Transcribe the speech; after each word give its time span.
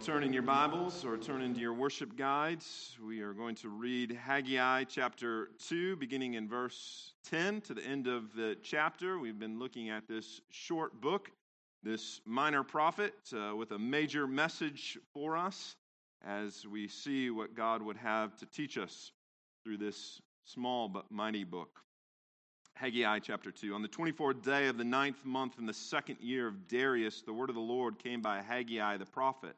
turn 0.00 0.24
in 0.24 0.32
your 0.32 0.42
Bibles 0.42 1.04
or 1.04 1.16
turn 1.16 1.42
into 1.42 1.60
your 1.60 1.74
worship 1.74 2.16
guides, 2.16 2.96
we 3.06 3.20
are 3.20 3.32
going 3.32 3.54
to 3.56 3.68
read 3.68 4.12
Haggai 4.12 4.84
chapter 4.84 5.50
2, 5.68 5.96
beginning 5.96 6.34
in 6.34 6.48
verse 6.48 7.12
10 7.28 7.60
to 7.62 7.74
the 7.74 7.84
end 7.84 8.06
of 8.06 8.34
the 8.34 8.56
chapter. 8.62 9.18
We've 9.18 9.38
been 9.38 9.58
looking 9.58 9.90
at 9.90 10.08
this 10.08 10.40
short 10.50 11.00
book, 11.00 11.30
this 11.82 12.20
minor 12.24 12.62
prophet, 12.62 13.14
uh, 13.34 13.54
with 13.54 13.72
a 13.72 13.78
major 13.78 14.26
message 14.26 14.98
for 15.12 15.36
us 15.36 15.76
as 16.26 16.66
we 16.66 16.88
see 16.88 17.30
what 17.30 17.54
God 17.54 17.82
would 17.82 17.98
have 17.98 18.36
to 18.38 18.46
teach 18.46 18.78
us 18.78 19.12
through 19.62 19.76
this 19.76 20.20
small 20.44 20.88
but 20.88 21.10
mighty 21.10 21.44
book. 21.44 21.80
Haggai 22.74 23.18
chapter 23.18 23.50
2. 23.50 23.74
On 23.74 23.82
the 23.82 23.88
24th 23.88 24.42
day 24.42 24.68
of 24.68 24.78
the 24.78 24.84
ninth 24.84 25.24
month 25.24 25.58
in 25.58 25.66
the 25.66 25.74
second 25.74 26.16
year 26.20 26.48
of 26.48 26.66
Darius, 26.66 27.22
the 27.22 27.32
word 27.32 27.50
of 27.50 27.54
the 27.54 27.60
Lord 27.60 27.98
came 27.98 28.22
by 28.22 28.40
Haggai 28.40 28.96
the 28.96 29.06
prophet. 29.06 29.54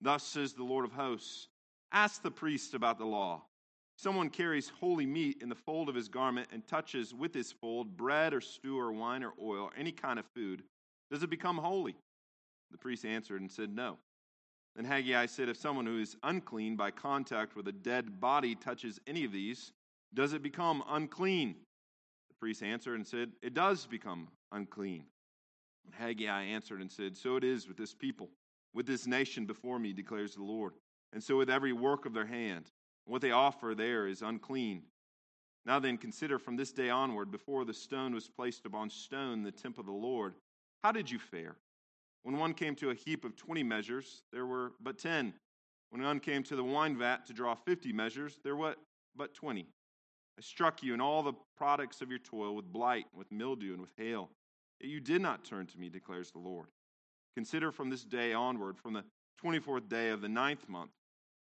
Thus 0.00 0.22
says 0.22 0.52
the 0.52 0.64
Lord 0.64 0.84
of 0.84 0.92
hosts 0.92 1.48
Ask 1.92 2.22
the 2.22 2.30
priest 2.30 2.74
about 2.74 2.98
the 2.98 3.06
law. 3.06 3.42
Someone 3.96 4.28
carries 4.28 4.68
holy 4.68 5.06
meat 5.06 5.40
in 5.40 5.48
the 5.48 5.54
fold 5.54 5.88
of 5.88 5.94
his 5.94 6.08
garment 6.08 6.48
and 6.52 6.66
touches 6.66 7.14
with 7.14 7.32
his 7.32 7.52
fold 7.52 7.96
bread 7.96 8.34
or 8.34 8.40
stew 8.40 8.78
or 8.78 8.92
wine 8.92 9.22
or 9.22 9.32
oil, 9.40 9.64
or 9.64 9.70
any 9.76 9.92
kind 9.92 10.18
of 10.18 10.24
food. 10.34 10.64
Does 11.10 11.22
it 11.22 11.30
become 11.30 11.56
holy? 11.56 11.94
The 12.72 12.78
priest 12.78 13.04
answered 13.04 13.40
and 13.40 13.50
said, 13.50 13.70
No. 13.70 13.98
Then 14.74 14.84
Haggai 14.84 15.26
said, 15.26 15.48
If 15.48 15.56
someone 15.56 15.86
who 15.86 16.00
is 16.00 16.16
unclean 16.24 16.74
by 16.74 16.90
contact 16.90 17.54
with 17.54 17.68
a 17.68 17.72
dead 17.72 18.20
body 18.20 18.56
touches 18.56 19.00
any 19.06 19.24
of 19.24 19.30
these, 19.30 19.70
does 20.12 20.32
it 20.32 20.42
become 20.42 20.82
unclean? 20.88 21.54
The 22.30 22.34
priest 22.40 22.64
answered 22.64 22.96
and 22.96 23.06
said, 23.06 23.30
It 23.42 23.54
does 23.54 23.86
become 23.86 24.28
unclean. 24.50 25.04
Haggai 25.92 26.42
answered 26.42 26.80
and 26.80 26.90
said, 26.90 27.16
So 27.16 27.36
it 27.36 27.44
is 27.44 27.68
with 27.68 27.76
this 27.76 27.94
people, 27.94 28.30
with 28.74 28.86
this 28.86 29.06
nation 29.06 29.46
before 29.46 29.78
me, 29.78 29.92
declares 29.92 30.34
the 30.34 30.42
Lord. 30.42 30.74
And 31.12 31.22
so 31.22 31.36
with 31.36 31.48
every 31.48 31.72
work 31.72 32.06
of 32.06 32.12
their 32.12 32.26
hand, 32.26 32.66
what 33.06 33.22
they 33.22 33.30
offer 33.30 33.74
there 33.74 34.06
is 34.06 34.22
unclean. 34.22 34.82
Now 35.66 35.78
then, 35.78 35.96
consider 35.96 36.38
from 36.38 36.56
this 36.56 36.72
day 36.72 36.90
onward, 36.90 37.30
before 37.30 37.64
the 37.64 37.72
stone 37.72 38.12
was 38.12 38.28
placed 38.28 38.66
upon 38.66 38.90
stone, 38.90 39.42
the 39.42 39.52
temple 39.52 39.80
of 39.80 39.86
the 39.86 39.92
Lord, 39.92 40.34
how 40.82 40.92
did 40.92 41.10
you 41.10 41.18
fare? 41.18 41.56
When 42.22 42.38
one 42.38 42.52
came 42.54 42.74
to 42.76 42.90
a 42.90 42.94
heap 42.94 43.24
of 43.24 43.36
twenty 43.36 43.62
measures, 43.62 44.22
there 44.32 44.46
were 44.46 44.72
but 44.82 44.98
ten. 44.98 45.34
When 45.90 46.02
one 46.02 46.20
came 46.20 46.42
to 46.44 46.56
the 46.56 46.64
wine 46.64 46.98
vat 46.98 47.26
to 47.26 47.32
draw 47.32 47.54
fifty 47.54 47.92
measures, 47.92 48.40
there 48.42 48.56
were 48.56 48.76
but 49.16 49.34
twenty. 49.34 49.66
I 50.38 50.42
struck 50.42 50.82
you 50.82 50.92
and 50.94 51.00
all 51.00 51.22
the 51.22 51.34
products 51.56 52.00
of 52.00 52.10
your 52.10 52.18
toil 52.18 52.56
with 52.56 52.72
blight, 52.72 53.06
with 53.14 53.30
mildew, 53.30 53.72
and 53.72 53.80
with 53.80 53.92
hail. 53.96 54.30
Yet 54.80 54.90
you 54.90 55.00
did 55.00 55.22
not 55.22 55.44
turn 55.44 55.66
to 55.66 55.78
me, 55.78 55.88
declares 55.88 56.30
the 56.30 56.40
Lord. 56.40 56.66
Consider 57.36 57.72
from 57.72 57.90
this 57.90 58.04
day 58.04 58.32
onward, 58.32 58.78
from 58.78 58.92
the 58.92 59.04
24th 59.44 59.88
day 59.88 60.10
of 60.10 60.20
the 60.20 60.28
ninth 60.28 60.68
month, 60.68 60.90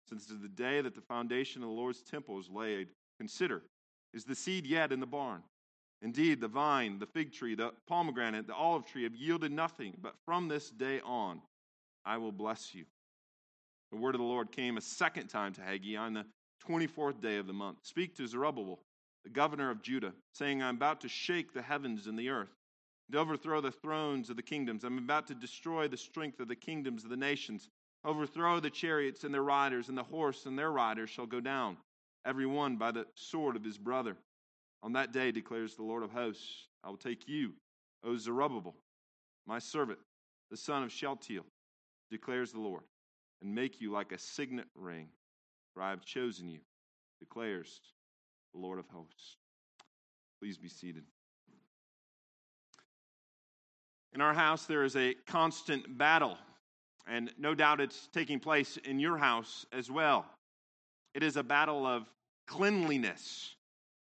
since 0.09 0.29
it 0.29 0.33
is 0.33 0.41
the 0.41 0.47
day 0.47 0.81
that 0.81 0.95
the 0.95 1.01
foundation 1.01 1.61
of 1.61 1.69
the 1.69 1.75
Lord's 1.75 2.01
temple 2.01 2.39
is 2.39 2.49
laid, 2.49 2.89
consider, 3.19 3.61
is 4.13 4.25
the 4.25 4.35
seed 4.35 4.65
yet 4.65 4.91
in 4.91 4.99
the 4.99 5.05
barn? 5.05 5.43
Indeed, 6.01 6.41
the 6.41 6.49
vine, 6.49 6.99
the 6.99 7.05
fig 7.05 7.31
tree, 7.31 7.55
the 7.55 7.71
pomegranate, 7.87 8.45
the 8.45 8.55
olive 8.55 8.85
tree 8.85 9.03
have 9.03 9.15
yielded 9.15 9.51
nothing, 9.51 9.93
but 10.01 10.15
from 10.25 10.47
this 10.47 10.69
day 10.69 10.99
on 11.05 11.41
I 12.05 12.17
will 12.17 12.33
bless 12.33 12.75
you. 12.75 12.85
The 13.91 13.97
word 13.97 14.15
of 14.15 14.19
the 14.19 14.27
Lord 14.27 14.51
came 14.51 14.75
a 14.75 14.81
second 14.81 15.27
time 15.27 15.53
to 15.53 15.61
Haggai 15.61 15.95
on 15.95 16.13
the 16.13 16.25
24th 16.67 17.21
day 17.21 17.37
of 17.37 17.47
the 17.47 17.53
month. 17.53 17.77
Speak 17.83 18.15
to 18.17 18.27
Zerubbabel, 18.27 18.79
the 19.23 19.29
governor 19.29 19.69
of 19.69 19.81
Judah, 19.81 20.13
saying, 20.33 20.61
I'm 20.61 20.75
about 20.75 20.99
to 21.01 21.07
shake 21.07 21.53
the 21.53 21.61
heavens 21.61 22.07
and 22.07 22.19
the 22.19 22.29
earth, 22.29 22.51
to 23.13 23.19
overthrow 23.19 23.61
the 23.61 23.71
thrones 23.71 24.29
of 24.29 24.35
the 24.35 24.41
kingdoms. 24.41 24.83
I'm 24.83 24.97
about 24.97 25.27
to 25.27 25.35
destroy 25.35 25.87
the 25.87 25.97
strength 25.97 26.39
of 26.39 26.47
the 26.47 26.55
kingdoms 26.55 27.03
of 27.03 27.09
the 27.09 27.17
nations, 27.17 27.69
overthrow 28.03 28.59
the 28.59 28.69
chariots 28.69 29.23
and 29.23 29.33
their 29.33 29.43
riders, 29.43 29.89
and 29.89 29.97
the 29.97 30.03
horse 30.03 30.45
and 30.45 30.59
their 30.59 30.71
riders 30.71 31.09
shall 31.09 31.25
go 31.25 31.39
down, 31.39 31.77
every 32.25 32.45
one 32.45 32.75
by 32.75 32.91
the 32.91 33.05
sword 33.15 33.55
of 33.55 33.63
his 33.63 33.77
brother. 33.77 34.17
On 34.81 34.93
that 34.93 35.13
day, 35.13 35.31
declares 35.31 35.75
the 35.75 35.83
Lord 35.83 36.03
of 36.03 36.11
hosts, 36.11 36.67
I 36.83 36.89
will 36.89 36.97
take 36.97 37.27
you, 37.27 37.53
O 38.03 38.17
Zerubbabel, 38.17 38.75
my 39.47 39.59
servant, 39.59 39.99
the 40.51 40.57
son 40.57 40.83
of 40.83 40.91
Shealtiel, 40.91 41.45
declares 42.11 42.51
the 42.51 42.59
Lord, 42.59 42.83
and 43.41 43.55
make 43.55 43.79
you 43.79 43.91
like 43.91 44.11
a 44.11 44.17
signet 44.17 44.67
ring 44.75 45.07
for 45.73 45.81
I 45.81 45.89
have 45.89 46.05
chosen 46.05 46.47
you, 46.47 46.59
declares 47.19 47.81
the 48.53 48.59
Lord 48.59 48.79
of 48.79 48.85
hosts. 48.87 49.37
Please 50.39 50.57
be 50.57 50.69
seated. 50.69 51.03
In 54.13 54.21
our 54.21 54.33
house, 54.33 54.65
there 54.65 54.83
is 54.83 54.95
a 54.95 55.15
constant 55.25 55.97
battle, 55.97 56.37
and 57.07 57.31
no 57.39 57.55
doubt 57.55 57.81
it's 57.81 58.07
taking 58.13 58.39
place 58.39 58.77
in 58.77 58.99
your 58.99 59.17
house 59.17 59.65
as 59.73 59.89
well. 59.89 60.25
It 61.15 61.23
is 61.23 61.35
a 61.35 61.43
battle 61.43 61.87
of 61.87 62.05
cleanliness, 62.47 63.55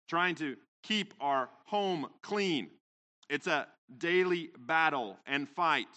trying 0.07 0.35
to 0.35 0.55
keep 0.83 1.15
our 1.19 1.49
home 1.65 2.07
clean. 2.21 2.69
It's 3.27 3.47
a 3.47 3.67
daily 3.97 4.51
battle 4.59 5.17
and 5.25 5.49
fight. 5.49 5.87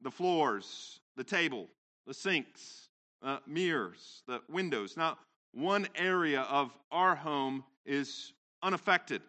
The 0.00 0.10
floors, 0.10 1.00
the 1.16 1.24
table, 1.24 1.68
the 2.06 2.14
sinks, 2.14 2.88
uh, 3.22 3.38
mirrors, 3.46 4.22
the 4.28 4.40
windows. 4.48 4.96
Now, 4.96 5.18
one 5.52 5.88
area 5.96 6.42
of 6.42 6.70
our 6.92 7.16
home 7.16 7.64
is 7.84 8.34
unaffected. 8.62 9.22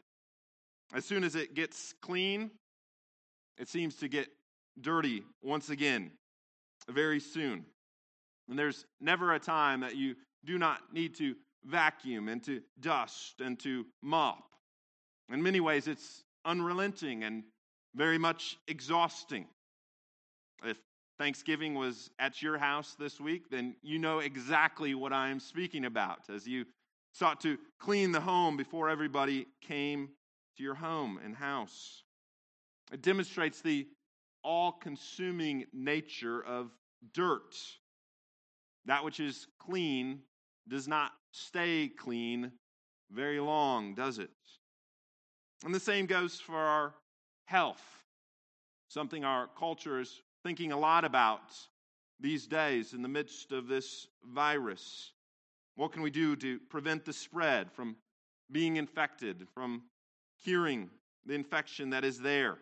As 0.93 1.03
soon 1.03 1.23
as 1.23 1.35
it 1.35 1.55
gets 1.55 1.93
clean, 2.01 2.51
it 3.57 3.67
seems 3.67 3.95
to 3.97 4.07
get 4.07 4.27
dirty 4.79 5.23
once 5.41 5.69
again 5.69 6.11
very 6.89 7.19
soon. 7.19 7.66
And 8.49 8.59
there's 8.59 8.85
never 8.99 9.33
a 9.33 9.39
time 9.39 9.79
that 9.81 9.95
you 9.95 10.16
do 10.43 10.57
not 10.57 10.93
need 10.93 11.16
to 11.16 11.35
vacuum 11.63 12.27
and 12.27 12.44
to 12.44 12.61
dust 12.79 13.41
and 13.41 13.59
to 13.59 13.85
mop. 14.01 14.44
In 15.31 15.41
many 15.41 15.59
ways, 15.59 15.88
it's 15.88 16.23
unrelenting 16.45 17.23
and 17.23 17.44
very 17.95 18.17
much 18.17 18.57
exhausting. 18.67 19.47
If 20.63 20.77
Thanksgiving 21.17 21.73
was 21.73 22.11
at 22.19 22.41
your 22.41 22.57
house 22.57 22.95
this 22.99 23.19
week, 23.19 23.49
then 23.49 23.75
you 23.81 23.97
know 23.97 24.19
exactly 24.19 24.94
what 24.94 25.13
I 25.13 25.29
am 25.29 25.39
speaking 25.39 25.85
about 25.85 26.29
as 26.29 26.45
you 26.45 26.65
sought 27.13 27.39
to 27.41 27.57
clean 27.79 28.11
the 28.11 28.19
home 28.19 28.57
before 28.57 28.89
everybody 28.89 29.47
came 29.61 30.09
to 30.57 30.63
your 30.63 30.75
home 30.75 31.19
and 31.23 31.35
house. 31.35 32.04
It 32.91 33.01
demonstrates 33.01 33.62
the 33.62 33.88
all 34.44 34.72
consuming 34.72 35.66
nature 35.73 36.41
of 36.44 36.72
dirt. 37.13 37.56
That 38.85 39.03
which 39.03 39.19
is 39.19 39.47
clean 39.59 40.22
does 40.68 40.88
not 40.88 41.12
stay 41.31 41.90
clean 41.90 42.51
very 43.12 43.40
long, 43.40 43.95
does 43.95 44.19
it? 44.19 44.29
And 45.63 45.74
the 45.74 45.79
same 45.79 46.06
goes 46.06 46.40
for 46.40 46.57
our 46.57 46.94
health, 47.45 47.81
something 48.88 49.24
our 49.24 49.47
culture 49.57 50.00
is 50.00 50.22
thinking 50.44 50.72
a 50.72 50.79
lot 50.79 51.06
about 51.06 51.53
these 52.19 52.45
days 52.45 52.94
in 52.94 53.01
the 53.01 53.07
midst 53.07 53.51
of 53.51 53.68
this 53.68 54.07
virus. 54.24 55.12
What 55.75 55.91
can 55.91 56.01
we 56.01 56.12
do 56.12 56.35
to 56.38 56.59
prevent 56.69 57.03
the 57.03 57.13
spread 57.13 57.72
from 57.72 57.95
being 58.51 58.78
infected, 58.78 59.47
from 59.53 59.84
curing 60.44 60.90
the 61.25 61.34
infection 61.34 61.90
that 61.90 62.06
is 62.06 62.19
there? 62.19 62.57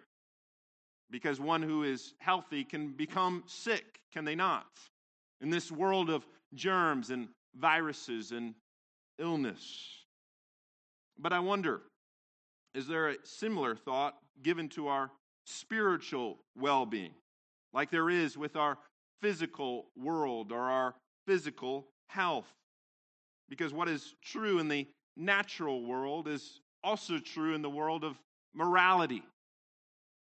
Because 1.09 1.39
one 1.39 1.61
who 1.61 1.83
is 1.83 2.13
healthy 2.19 2.63
can 2.63 2.89
become 2.89 3.43
sick, 3.45 3.99
can 4.11 4.25
they 4.25 4.35
not? 4.35 4.65
In 5.41 5.49
this 5.49 5.71
world 5.71 6.09
of 6.09 6.25
germs 6.55 7.09
and 7.09 7.27
viruses 7.55 8.31
and 8.31 8.55
illness. 9.19 10.05
But 11.19 11.33
I 11.33 11.39
wonder, 11.39 11.81
is 12.73 12.87
there 12.87 13.09
a 13.09 13.15
similar 13.23 13.75
thought 13.75 14.15
given 14.41 14.69
to 14.69 14.87
our 14.87 15.11
spiritual 15.45 16.39
well 16.55 16.85
being? 16.85 17.13
like 17.73 17.89
there 17.89 18.09
is 18.09 18.37
with 18.37 18.55
our 18.55 18.77
physical 19.21 19.87
world 19.97 20.51
or 20.51 20.69
our 20.69 20.93
physical 21.25 21.87
health. 22.07 22.47
Because 23.49 23.73
what 23.73 23.89
is 23.89 24.13
true 24.23 24.59
in 24.59 24.67
the 24.67 24.87
natural 25.17 25.83
world 25.83 26.27
is 26.27 26.61
also 26.83 27.17
true 27.17 27.55
in 27.55 27.61
the 27.61 27.69
world 27.69 28.03
of 28.03 28.17
morality. 28.53 29.23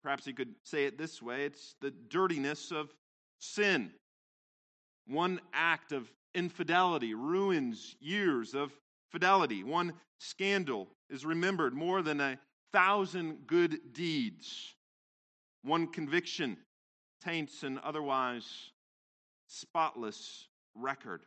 Perhaps 0.06 0.28
you 0.28 0.36
could 0.36 0.54
say 0.62 0.86
it 0.86 1.00
this 1.00 1.20
way 1.20 1.46
it's 1.46 1.74
the 1.82 1.90
dirtiness 1.90 2.70
of 2.70 2.94
sin. 3.40 3.90
One 5.08 5.42
act 5.52 5.92
of 5.94 6.08
infidelity 6.36 7.16
ruins 7.16 7.96
years 8.00 8.54
of 8.54 8.72
fidelity. 9.10 9.64
One 9.64 9.94
scandal 10.20 10.90
is 11.10 11.26
remembered 11.26 11.74
more 11.74 12.04
than 12.04 12.22
a 12.22 12.38
thousand 12.72 13.48
good 13.48 13.80
deeds. 13.94 14.76
One 15.64 15.88
conviction 15.88 16.58
taints 17.24 17.64
an 17.64 17.80
otherwise 17.84 18.46
spotless 19.48 20.48
record. 20.76 21.24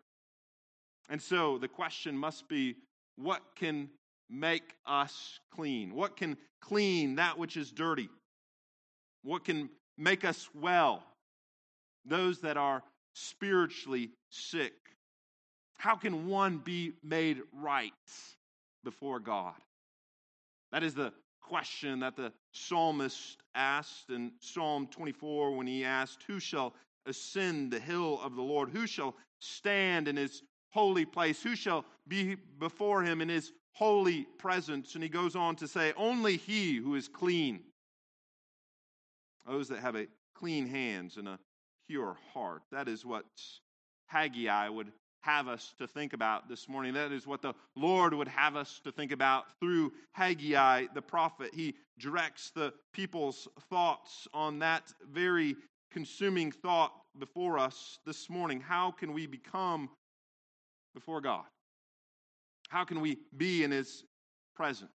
And 1.09 1.21
so 1.21 1.59
the 1.59 1.67
question 1.67 2.17
must 2.17 2.49
be 2.49 2.77
what 3.17 3.43
can 3.57 3.89
make 4.31 4.77
us 4.87 5.41
clean? 5.53 5.97
What 5.97 6.17
can 6.17 6.37
clean 6.61 7.17
that 7.17 7.39
which 7.39 7.57
is 7.57 7.73
dirty? 7.73 8.09
What 9.29 9.45
can 9.45 9.69
make 9.99 10.25
us 10.25 10.49
well? 10.55 11.03
Those 12.07 12.41
that 12.41 12.57
are 12.57 12.83
spiritually 13.13 14.09
sick. 14.31 14.73
How 15.77 15.97
can 15.97 16.29
one 16.29 16.57
be 16.57 16.95
made 17.05 17.43
right 17.53 17.93
before 18.85 19.21
God? 19.21 19.53
That 20.73 20.83
is 20.83 20.95
the 20.95 21.13
question 21.43 22.01
that 22.01 22.17
the 22.17 22.33
psalmist 22.53 23.37
asked 23.55 24.09
in 24.09 24.33
Psalm 24.41 24.87
24 24.87 25.55
when 25.55 25.67
he 25.67 25.85
asked, 25.85 26.23
Who 26.27 26.41
shall 26.41 26.73
ascend 27.05 27.71
the 27.71 27.81
hill 27.81 28.19
of 28.23 28.35
the 28.35 28.41
Lord? 28.41 28.71
Who 28.71 28.87
shall 28.87 29.15
stand 29.41 30.09
in 30.09 30.17
his 30.17 30.43
holy 30.71 31.05
place? 31.05 31.43
Who 31.43 31.55
shall 31.55 31.85
be 32.07 32.37
before 32.59 33.03
him 33.03 33.21
in 33.21 33.29
his 33.29 33.53
holy 33.73 34.23
presence? 34.39 34.95
And 34.95 35.03
he 35.03 35.11
goes 35.11 35.37
on 35.37 35.55
to 35.57 35.69
say, 35.69 35.93
Only 35.99 36.39
he 36.39 36.77
who 36.77 36.95
is 36.95 37.09
clean, 37.09 37.61
those 39.49 39.69
that 39.69 39.81
have 39.81 39.97
a 39.97 40.07
clean 40.35 40.67
hands 40.67 41.17
and 41.17 41.29
a 41.29 41.39
pure 41.89 42.17
heart. 42.33 42.63
That 42.71 42.89
is 42.89 43.05
what 43.05 43.25
Haggai 44.07 44.69
would 44.69 44.93
have 45.23 45.49
us 45.49 45.75
to 45.79 45.87
think 45.87 46.13
about 46.13 46.49
this 46.49 46.69
morning. 46.69 46.95
That 46.95 47.13
is 47.13 47.27
what 47.27 47.43
the 47.43 47.55
Lord 47.77 48.15
would 48.15 48.29
have 48.29 48.57
us 48.57 48.81
to 48.85 48.93
think 48.93 49.13
about 49.13 49.47
through 49.61 49.93
Haggai 50.13 50.87
the 50.95 51.03
prophet. 51.03 51.51
He 51.53 51.75
directs 51.99 52.51
the 52.55 52.73
people's 52.93 53.49
thoughts 53.69 54.29
on 54.33 54.59
that 54.61 54.93
very 55.11 55.57
consuming 55.91 56.53
thought 56.53 56.93
before 57.19 57.59
us 57.59 57.99
this 58.07 58.31
morning. 58.31 58.61
How 58.61 58.91
can 58.91 59.13
we 59.13 59.27
become 59.27 59.89
before 60.95 61.21
God? 61.21 61.45
How 62.69 62.85
can 62.85 63.01
we 63.01 63.19
be 63.37 63.65
in 63.65 63.71
His 63.71 64.05
presence? 64.55 64.91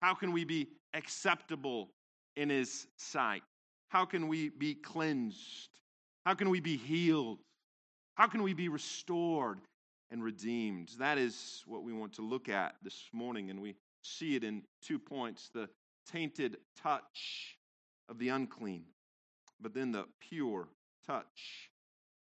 How 0.00 0.14
can 0.14 0.32
we 0.32 0.44
be 0.44 0.68
acceptable 0.94 1.90
in 2.36 2.48
His 2.48 2.86
sight? 2.96 3.42
How 3.88 4.04
can 4.04 4.28
we 4.28 4.48
be 4.48 4.74
cleansed? 4.74 5.70
How 6.24 6.34
can 6.34 6.50
we 6.50 6.60
be 6.60 6.76
healed? 6.76 7.38
How 8.14 8.26
can 8.26 8.42
we 8.42 8.52
be 8.52 8.68
restored 8.68 9.60
and 10.10 10.22
redeemed? 10.22 10.90
That 10.98 11.18
is 11.18 11.62
what 11.66 11.82
we 11.82 11.92
want 11.92 12.12
to 12.14 12.22
look 12.22 12.48
at 12.48 12.76
this 12.82 13.08
morning, 13.12 13.50
and 13.50 13.60
we 13.60 13.76
see 14.02 14.36
it 14.36 14.44
in 14.44 14.62
two 14.82 14.98
points 14.98 15.50
the 15.52 15.68
tainted 16.10 16.56
touch 16.80 17.56
of 18.08 18.18
the 18.18 18.28
unclean, 18.28 18.84
but 19.60 19.74
then 19.74 19.92
the 19.92 20.06
pure 20.20 20.68
touch 21.06 21.70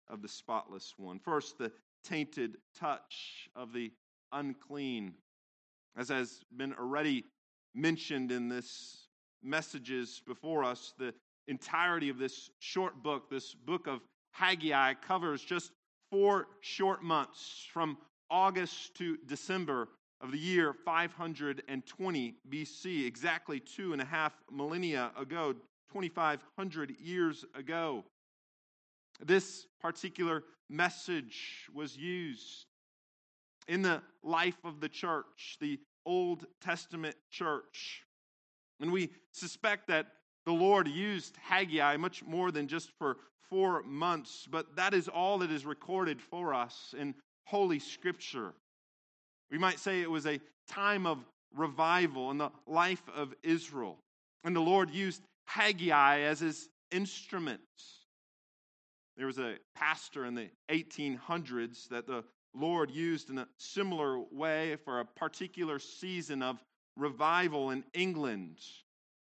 of 0.07 0.21
the 0.21 0.27
spotless 0.27 0.93
one. 0.97 1.19
First, 1.19 1.57
the 1.57 1.71
tainted 2.03 2.57
touch 2.77 3.49
of 3.55 3.73
the 3.73 3.91
unclean. 4.31 5.13
As 5.97 6.09
has 6.09 6.41
been 6.55 6.73
already 6.73 7.25
mentioned 7.73 8.31
in 8.31 8.49
this 8.49 9.07
messages 9.43 10.21
before 10.25 10.63
us, 10.63 10.93
the 10.97 11.13
entirety 11.49 12.09
of 12.09 12.17
this 12.17 12.51
short 12.59 13.01
book, 13.03 13.29
this 13.29 13.53
book 13.53 13.87
of 13.87 14.01
Haggai, 14.31 14.93
covers 14.93 15.41
just 15.41 15.71
four 16.11 16.47
short 16.61 17.03
months 17.03 17.67
from 17.73 17.97
August 18.29 18.95
to 18.95 19.17
December 19.25 19.89
of 20.21 20.31
the 20.31 20.37
year 20.37 20.73
520 20.73 22.35
BC, 22.49 23.05
exactly 23.05 23.59
two 23.59 23.93
and 23.93 24.01
a 24.01 24.05
half 24.05 24.33
millennia 24.51 25.11
ago, 25.19 25.53
2,500 25.91 26.95
years 26.99 27.45
ago. 27.55 28.03
This 29.25 29.65
particular 29.81 30.43
message 30.69 31.67
was 31.73 31.97
used 31.97 32.65
in 33.67 33.81
the 33.81 34.01
life 34.23 34.57
of 34.63 34.79
the 34.79 34.89
church, 34.89 35.57
the 35.59 35.79
Old 36.05 36.45
Testament 36.61 37.15
church. 37.29 38.03
And 38.79 38.91
we 38.91 39.09
suspect 39.31 39.87
that 39.87 40.07
the 40.49 40.53
Lord 40.53 40.87
used 40.87 41.37
Haggai 41.43 41.97
much 41.97 42.23
more 42.23 42.51
than 42.51 42.67
just 42.67 42.89
for 42.97 43.17
four 43.51 43.83
months, 43.83 44.47
but 44.49 44.75
that 44.77 44.95
is 44.95 45.07
all 45.07 45.37
that 45.37 45.51
is 45.51 45.63
recorded 45.63 46.19
for 46.19 46.55
us 46.55 46.95
in 46.97 47.13
Holy 47.45 47.77
Scripture. 47.77 48.55
We 49.51 49.59
might 49.59 49.77
say 49.77 50.01
it 50.01 50.09
was 50.09 50.25
a 50.25 50.39
time 50.67 51.05
of 51.05 51.19
revival 51.55 52.31
in 52.31 52.39
the 52.39 52.49
life 52.65 53.03
of 53.15 53.35
Israel. 53.43 53.99
And 54.43 54.55
the 54.55 54.59
Lord 54.59 54.89
used 54.89 55.21
Haggai 55.45 56.21
as 56.21 56.39
his 56.39 56.67
instrument. 56.91 57.61
There 59.17 59.27
was 59.27 59.37
a 59.37 59.57
pastor 59.75 60.25
in 60.25 60.33
the 60.33 60.49
1800s 60.71 61.89
that 61.89 62.07
the 62.07 62.23
Lord 62.55 62.89
used 62.89 63.29
in 63.29 63.37
a 63.37 63.47
similar 63.57 64.19
way 64.31 64.77
for 64.83 64.99
a 64.99 65.05
particular 65.05 65.77
season 65.77 66.41
of 66.41 66.57
revival 66.97 67.69
in 67.69 67.83
England. 67.93 68.57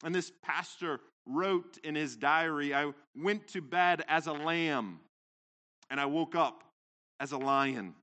And 0.04 0.16
this 0.16 0.32
pastor 0.42 1.00
wrote 1.26 1.78
in 1.84 1.96
his 1.96 2.16
diary 2.16 2.74
I 2.74 2.92
went 3.16 3.48
to 3.50 3.62
bed 3.62 4.04
as 4.08 4.28
a 4.28 4.34
lamb, 4.34 5.00
and 5.90 6.00
I 6.00 6.06
woke 6.06 6.36
up 6.36 6.64
as 7.20 7.32
a 7.32 7.38
lion. 7.38 7.94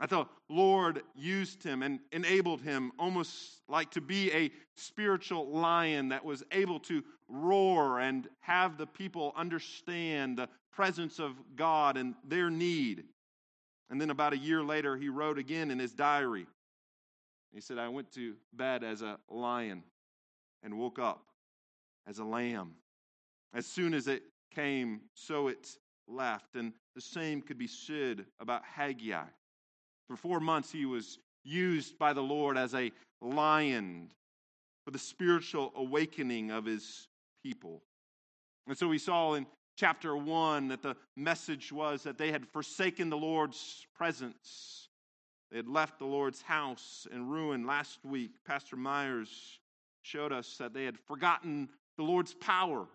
I 0.00 0.06
thought 0.06 0.30
Lord 0.48 1.02
used 1.14 1.62
him 1.62 1.82
and 1.82 2.00
enabled 2.10 2.60
him 2.60 2.92
almost 2.98 3.62
like 3.68 3.90
to 3.92 4.00
be 4.00 4.32
a 4.32 4.50
spiritual 4.74 5.48
lion 5.48 6.08
that 6.08 6.24
was 6.24 6.42
able 6.50 6.80
to 6.80 7.02
roar 7.28 8.00
and 8.00 8.28
have 8.40 8.76
the 8.76 8.86
people 8.86 9.32
understand 9.36 10.36
the 10.36 10.48
presence 10.72 11.20
of 11.20 11.32
God 11.54 11.96
and 11.96 12.14
their 12.26 12.50
need. 12.50 13.04
And 13.88 14.00
then 14.00 14.10
about 14.10 14.32
a 14.32 14.38
year 14.38 14.64
later, 14.64 14.96
he 14.96 15.08
wrote 15.08 15.38
again 15.38 15.70
in 15.70 15.78
his 15.78 15.92
diary. 15.92 16.46
He 17.52 17.60
said, 17.60 17.78
I 17.78 17.88
went 17.88 18.10
to 18.12 18.34
bed 18.52 18.82
as 18.82 19.00
a 19.00 19.18
lion 19.30 19.84
and 20.64 20.76
woke 20.76 20.98
up 20.98 21.22
as 22.06 22.18
a 22.18 22.24
lamb. 22.24 22.72
As 23.54 23.66
soon 23.66 23.94
as 23.94 24.08
it 24.08 24.22
came, 24.54 25.02
so 25.14 25.48
it 25.48 25.68
left. 26.08 26.56
And 26.56 26.72
the 26.94 27.00
same 27.00 27.40
could 27.40 27.58
be 27.58 27.66
said 27.66 28.24
about 28.40 28.62
Haggai. 28.64 29.26
For 30.08 30.16
four 30.16 30.40
months, 30.40 30.70
he 30.70 30.86
was 30.86 31.18
used 31.44 31.98
by 31.98 32.12
the 32.12 32.22
Lord 32.22 32.56
as 32.56 32.74
a 32.74 32.90
lion 33.20 34.10
for 34.84 34.90
the 34.90 34.98
spiritual 34.98 35.72
awakening 35.76 36.50
of 36.50 36.64
his 36.64 37.08
people. 37.42 37.82
And 38.66 38.76
so 38.76 38.88
we 38.88 38.98
saw 38.98 39.34
in 39.34 39.46
chapter 39.76 40.16
1 40.16 40.68
that 40.68 40.82
the 40.82 40.96
message 41.16 41.72
was 41.72 42.02
that 42.02 42.18
they 42.18 42.30
had 42.30 42.46
forsaken 42.46 43.10
the 43.10 43.16
Lord's 43.16 43.86
presence. 43.94 44.88
They 45.50 45.56
had 45.56 45.68
left 45.68 45.98
the 45.98 46.06
Lord's 46.06 46.42
house 46.42 47.06
in 47.12 47.28
ruin. 47.28 47.66
Last 47.66 47.98
week, 48.04 48.32
Pastor 48.46 48.76
Myers 48.76 49.58
showed 50.02 50.32
us 50.32 50.56
that 50.58 50.74
they 50.74 50.84
had 50.84 50.98
forgotten 50.98 51.68
the 51.96 52.02
Lord's 52.02 52.34
power 52.34 52.86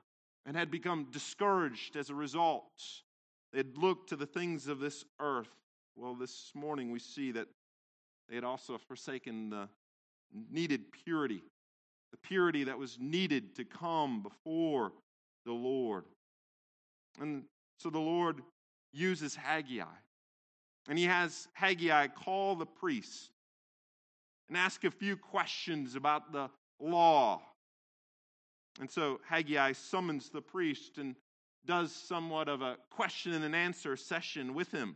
and 0.45 0.55
had 0.55 0.71
become 0.71 1.07
discouraged 1.11 1.95
as 1.95 2.09
a 2.09 2.15
result. 2.15 2.71
They 3.51 3.59
had 3.59 3.77
looked 3.77 4.09
to 4.09 4.15
the 4.15 4.25
things 4.25 4.67
of 4.67 4.79
this 4.79 5.05
earth. 5.19 5.49
Well, 5.95 6.15
this 6.15 6.51
morning 6.55 6.91
we 6.91 6.99
see 6.99 7.31
that 7.31 7.47
they 8.27 8.35
had 8.35 8.43
also 8.43 8.77
forsaken 8.77 9.49
the 9.49 9.67
needed 10.51 10.91
purity, 10.91 11.43
the 12.11 12.17
purity 12.17 12.63
that 12.65 12.77
was 12.77 12.97
needed 12.99 13.55
to 13.55 13.65
come 13.65 14.21
before 14.21 14.93
the 15.45 15.53
Lord. 15.53 16.05
And 17.19 17.43
so 17.77 17.89
the 17.89 17.99
Lord 17.99 18.41
uses 18.91 19.35
Haggai. 19.35 19.83
And 20.87 20.97
he 20.97 21.05
has 21.05 21.47
Haggai 21.53 22.07
call 22.07 22.55
the 22.55 22.65
priest 22.65 23.31
and 24.47 24.57
ask 24.57 24.83
a 24.83 24.91
few 24.91 25.15
questions 25.15 25.95
about 25.95 26.31
the 26.31 26.49
law 26.79 27.41
and 28.79 28.89
so 28.89 29.19
Haggai 29.27 29.73
summons 29.73 30.29
the 30.29 30.41
priest 30.41 30.97
and 30.97 31.15
does 31.65 31.91
somewhat 31.91 32.47
of 32.47 32.61
a 32.61 32.77
question 32.89 33.43
and 33.43 33.55
answer 33.55 33.97
session 33.97 34.53
with 34.53 34.71
him. 34.71 34.95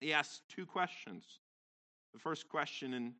He 0.00 0.12
asks 0.12 0.42
two 0.48 0.64
questions. 0.64 1.24
The 2.12 2.20
first 2.20 2.48
question 2.48 2.94
in 2.94 3.14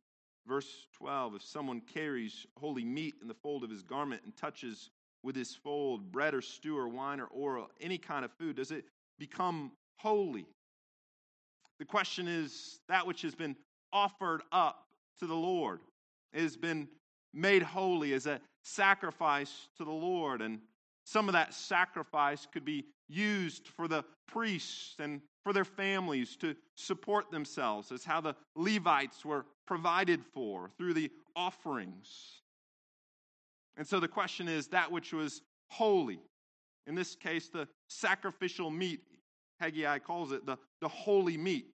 verse 0.47 0.87
12 0.97 1.35
if 1.35 1.43
someone 1.43 1.81
carries 1.81 2.45
holy 2.57 2.85
meat 2.85 3.15
in 3.21 3.27
the 3.27 3.33
fold 3.33 3.63
of 3.63 3.69
his 3.69 3.83
garment 3.83 4.21
and 4.23 4.35
touches 4.35 4.89
with 5.23 5.35
his 5.35 5.55
fold 5.55 6.11
bread 6.11 6.33
or 6.33 6.41
stew 6.41 6.77
or 6.77 6.87
wine 6.87 7.19
or 7.19 7.29
oil, 7.37 7.69
any 7.81 7.97
kind 7.97 8.25
of 8.25 8.31
food, 8.33 8.57
does 8.57 8.71
it 8.71 8.85
become 9.19 9.71
holy? 9.97 10.45
The 11.79 11.85
question 11.85 12.27
is 12.27 12.79
that 12.87 13.05
which 13.05 13.21
has 13.23 13.35
been 13.35 13.55
offered 13.91 14.41
up 14.51 14.85
to 15.19 15.27
the 15.27 15.35
Lord 15.35 15.79
has 16.33 16.57
been 16.57 16.87
made 17.33 17.63
holy 17.63 18.13
as 18.13 18.27
a 18.27 18.39
sacrifice 18.63 19.69
to 19.77 19.85
the 19.85 19.91
Lord. 19.91 20.41
And 20.41 20.59
some 21.03 21.27
of 21.27 21.33
that 21.33 21.53
sacrifice 21.53 22.47
could 22.51 22.65
be 22.65 22.85
used 23.09 23.67
for 23.67 23.87
the 23.87 24.05
priests 24.27 24.95
and 24.99 25.21
for 25.43 25.51
their 25.51 25.65
families 25.65 26.37
to 26.37 26.55
support 26.75 27.29
themselves, 27.29 27.91
as 27.91 28.05
how 28.05 28.21
the 28.21 28.35
Levites 28.55 29.25
were 29.25 29.45
provided 29.65 30.23
for 30.33 30.69
through 30.77 30.93
the 30.93 31.11
offerings. 31.35 32.41
And 33.75 33.85
so 33.85 33.99
the 33.99 34.07
question 34.07 34.47
is 34.47 34.67
that 34.67 34.91
which 34.91 35.13
was 35.13 35.41
holy. 35.69 36.19
In 36.87 36.95
this 36.95 37.15
case, 37.15 37.49
the 37.49 37.67
sacrificial 37.89 38.69
meat, 38.69 39.01
Haggai 39.59 39.99
calls 39.99 40.31
it 40.31 40.45
the, 40.45 40.57
the 40.81 40.87
holy 40.87 41.37
meat. 41.37 41.73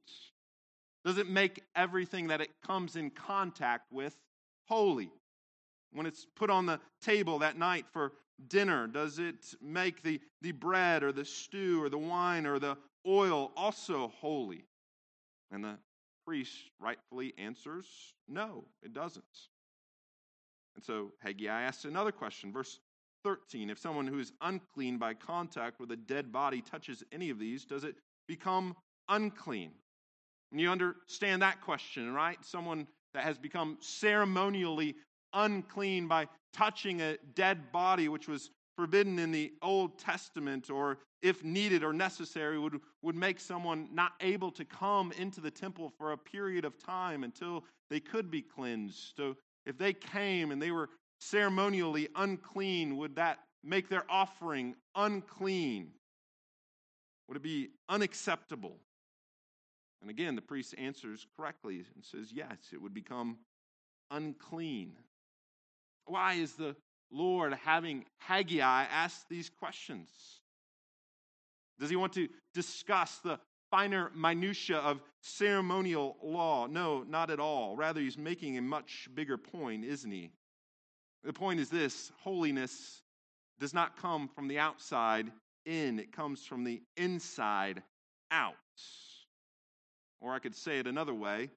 Does 1.05 1.17
it 1.17 1.29
make 1.29 1.63
everything 1.75 2.27
that 2.27 2.41
it 2.41 2.49
comes 2.65 2.95
in 2.95 3.09
contact 3.09 3.91
with 3.91 4.15
holy? 4.67 5.11
When 5.91 6.05
it's 6.05 6.25
put 6.35 6.49
on 6.49 6.65
the 6.65 6.79
table 7.01 7.39
that 7.39 7.57
night 7.57 7.85
for 7.91 8.13
dinner? 8.47 8.87
Does 8.87 9.19
it 9.19 9.53
make 9.61 10.03
the, 10.03 10.19
the 10.41 10.51
bread 10.51 11.03
or 11.03 11.11
the 11.11 11.25
stew 11.25 11.83
or 11.83 11.89
the 11.89 11.97
wine 11.97 12.45
or 12.45 12.59
the 12.59 12.77
oil 13.07 13.51
also 13.55 14.11
holy? 14.19 14.65
And 15.51 15.63
the 15.63 15.77
priest 16.25 16.69
rightfully 16.79 17.33
answers, 17.37 17.85
no, 18.27 18.65
it 18.83 18.93
doesn't. 18.93 19.23
And 20.75 20.83
so 20.83 21.11
Haggai 21.19 21.61
asks 21.61 21.85
another 21.85 22.11
question, 22.11 22.53
verse 22.53 22.79
13. 23.23 23.69
If 23.69 23.79
someone 23.79 24.07
who 24.07 24.19
is 24.19 24.31
unclean 24.41 24.97
by 24.97 25.13
contact 25.13 25.79
with 25.79 25.91
a 25.91 25.97
dead 25.97 26.31
body 26.31 26.61
touches 26.61 27.03
any 27.11 27.29
of 27.29 27.39
these, 27.39 27.65
does 27.65 27.83
it 27.83 27.95
become 28.27 28.75
unclean? 29.09 29.71
And 30.51 30.61
you 30.61 30.69
understand 30.69 31.41
that 31.41 31.61
question, 31.61 32.13
right? 32.13 32.37
Someone 32.45 32.87
that 33.13 33.23
has 33.23 33.37
become 33.37 33.77
ceremonially 33.81 34.95
unclean 35.33 36.07
by 36.07 36.27
touching 36.53 37.01
a 37.01 37.17
dead 37.35 37.71
body, 37.71 38.09
which 38.09 38.27
was 38.27 38.51
forbidden 38.75 39.19
in 39.19 39.31
the 39.31 39.51
Old 39.61 39.99
Testament, 39.99 40.69
or 40.69 40.99
if 41.21 41.43
needed 41.43 41.83
or 41.83 41.91
necessary, 41.91 42.57
would, 42.57 42.79
would 43.01 43.15
make 43.15 43.39
someone 43.39 43.89
not 43.91 44.13
able 44.21 44.51
to 44.51 44.63
come 44.63 45.11
into 45.13 45.41
the 45.41 45.51
temple 45.51 45.91
for 45.97 46.13
a 46.13 46.17
period 46.17 46.63
of 46.63 46.81
time 46.81 47.23
until 47.23 47.65
they 47.89 47.99
could 47.99 48.31
be 48.31 48.41
cleansed. 48.41 49.13
So 49.17 49.35
if 49.65 49.77
they 49.77 49.93
came 49.93 50.51
and 50.51 50.61
they 50.61 50.71
were 50.71 50.89
ceremonially 51.19 52.07
unclean, 52.15 52.95
would 52.97 53.15
that 53.17 53.39
make 53.63 53.89
their 53.89 54.05
offering 54.09 54.75
unclean? 54.95 55.91
Would 57.27 57.37
it 57.37 57.43
be 57.43 57.69
unacceptable? 57.89 58.77
And 60.01 60.09
again, 60.09 60.35
the 60.35 60.41
priest 60.41 60.73
answers 60.77 61.27
correctly 61.35 61.83
and 61.95 62.03
says, 62.03 62.31
yes, 62.31 62.57
it 62.71 62.81
would 62.81 62.93
become 62.93 63.39
unclean. 64.09 64.93
Why 66.09 66.33
is 66.33 66.53
the 66.53 66.75
Lord 67.11 67.53
having 67.53 68.05
Haggai 68.19 68.83
ask 68.83 69.27
these 69.29 69.49
questions? 69.49 70.09
Does 71.79 71.89
he 71.89 71.95
want 71.95 72.13
to 72.13 72.27
discuss 72.53 73.19
the 73.19 73.39
finer 73.71 74.11
minutia 74.15 74.77
of 74.77 75.01
ceremonial 75.21 76.17
law? 76.21 76.67
No, 76.67 77.03
not 77.03 77.29
at 77.29 77.39
all. 77.39 77.75
Rather, 77.75 78.01
he's 78.01 78.17
making 78.17 78.57
a 78.57 78.61
much 78.61 79.07
bigger 79.13 79.37
point, 79.37 79.85
isn't 79.85 80.11
he? 80.11 80.31
The 81.23 81.33
point 81.33 81.59
is 81.59 81.69
this 81.69 82.11
holiness 82.21 83.01
does 83.59 83.73
not 83.73 83.97
come 83.97 84.27
from 84.27 84.47
the 84.47 84.59
outside 84.59 85.31
in, 85.65 85.99
it 85.99 86.11
comes 86.11 86.45
from 86.45 86.63
the 86.63 86.81
inside 86.97 87.83
out. 88.31 88.55
Or 90.21 90.33
I 90.33 90.39
could 90.39 90.55
say 90.55 90.79
it 90.79 90.87
another 90.87 91.13
way 91.13 91.49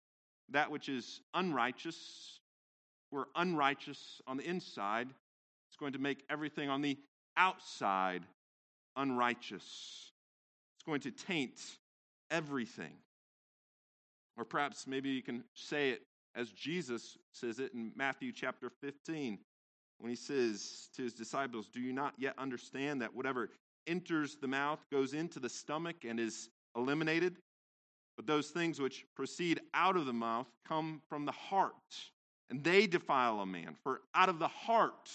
that 0.51 0.71
which 0.71 0.89
is 0.89 1.21
unrighteous, 1.35 2.41
we're 3.13 3.27
unrighteous 3.37 4.21
on 4.27 4.39
the 4.39 4.49
inside, 4.49 5.09
it's 5.69 5.77
going 5.79 5.93
to 5.93 5.99
make 5.99 6.25
everything 6.29 6.69
on 6.69 6.83
the 6.83 6.99
outside 7.37 8.23
unrighteous. 8.97 10.11
It's 10.77 10.85
going 10.85 11.01
to 11.03 11.11
taint 11.11 11.61
everything. 12.31 12.95
Or 14.37 14.45
perhaps 14.45 14.87
maybe 14.87 15.11
you 15.11 15.23
can 15.23 15.45
say 15.55 15.91
it 15.91 16.03
as 16.35 16.51
Jesus 16.51 17.19
says 17.33 17.59
it 17.59 17.75
in 17.75 17.93
Matthew 17.95 18.33
chapter 18.33 18.71
15 18.81 19.39
when 19.99 20.11
he 20.11 20.17
says 20.17 20.89
to 20.97 21.03
his 21.03 21.13
disciples, 21.13 21.69
Do 21.69 21.81
you 21.81 21.93
not 21.93 22.15
yet 22.19 22.35
understand 22.39 23.03
that 23.03 23.15
whatever 23.15 23.51
enters 23.87 24.37
the 24.37 24.49
mouth 24.49 24.85
goes 24.91 25.13
into 25.13 25.39
the 25.39 25.49
stomach 25.49 26.05
and 26.09 26.19
is 26.19 26.49
eliminated? 26.77 27.37
But 28.17 28.27
those 28.27 28.49
things 28.49 28.81
which 28.81 29.05
proceed 29.15 29.61
out 29.75 29.97
of 29.97 30.07
the 30.07 30.13
mouth 30.13 30.49
come 30.67 31.03
from 31.09 31.25
the 31.25 31.33
heart, 31.33 31.73
and 32.53 32.63
they 32.63 32.87
defile 32.87 33.41
a 33.41 33.47
man. 33.47 33.75
For 33.83 34.03
out 34.15 34.29
of 34.29 34.39
the 34.39 34.47
heart 34.47 35.09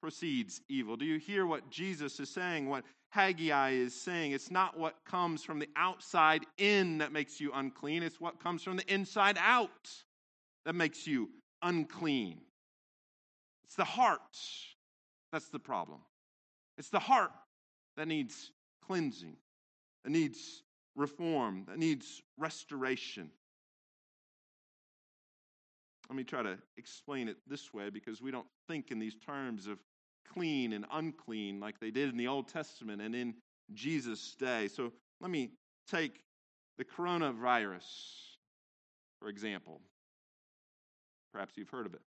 proceeds 0.00 0.62
evil. 0.70 0.96
Do 0.96 1.04
you 1.04 1.18
hear 1.18 1.44
what 1.44 1.68
Jesus 1.68 2.18
is 2.18 2.30
saying? 2.30 2.70
What 2.70 2.84
Haggai 3.10 3.72
is 3.72 3.94
saying? 3.94 4.32
It's 4.32 4.50
not 4.50 4.78
what 4.78 4.94
comes 5.04 5.44
from 5.44 5.58
the 5.58 5.68
outside 5.76 6.46
in 6.56 6.96
that 6.98 7.12
makes 7.12 7.38
you 7.38 7.52
unclean, 7.52 8.02
it's 8.02 8.18
what 8.18 8.42
comes 8.42 8.62
from 8.62 8.78
the 8.78 8.92
inside 8.92 9.36
out 9.38 9.90
that 10.64 10.74
makes 10.74 11.06
you 11.06 11.28
unclean. 11.62 12.40
It's 13.64 13.76
the 13.76 13.84
heart 13.84 14.20
that's 15.32 15.50
the 15.50 15.58
problem. 15.58 16.00
It's 16.78 16.88
the 16.88 16.98
heart 16.98 17.32
that 17.98 18.08
needs 18.08 18.52
cleansing, 18.86 19.36
that 20.02 20.10
needs 20.10 20.62
reform, 20.96 21.66
that 21.68 21.78
needs 21.78 22.22
restoration. 22.38 23.30
Let 26.08 26.16
me 26.16 26.24
try 26.24 26.42
to 26.42 26.58
explain 26.76 27.28
it 27.28 27.38
this 27.46 27.72
way 27.72 27.90
because 27.90 28.20
we 28.20 28.30
don't 28.30 28.46
think 28.68 28.90
in 28.90 28.98
these 28.98 29.14
terms 29.14 29.66
of 29.66 29.78
clean 30.32 30.72
and 30.72 30.84
unclean 30.92 31.60
like 31.60 31.80
they 31.80 31.90
did 31.90 32.10
in 32.10 32.16
the 32.16 32.28
Old 32.28 32.48
Testament 32.48 33.00
and 33.00 33.14
in 33.14 33.34
Jesus' 33.72 34.34
day. 34.38 34.68
So 34.68 34.92
let 35.20 35.30
me 35.30 35.50
take 35.90 36.22
the 36.76 36.84
coronavirus, 36.84 37.84
for 39.20 39.28
example. 39.28 39.80
Perhaps 41.32 41.56
you've 41.56 41.70
heard 41.70 41.86
of 41.86 41.94
it. 41.94 42.02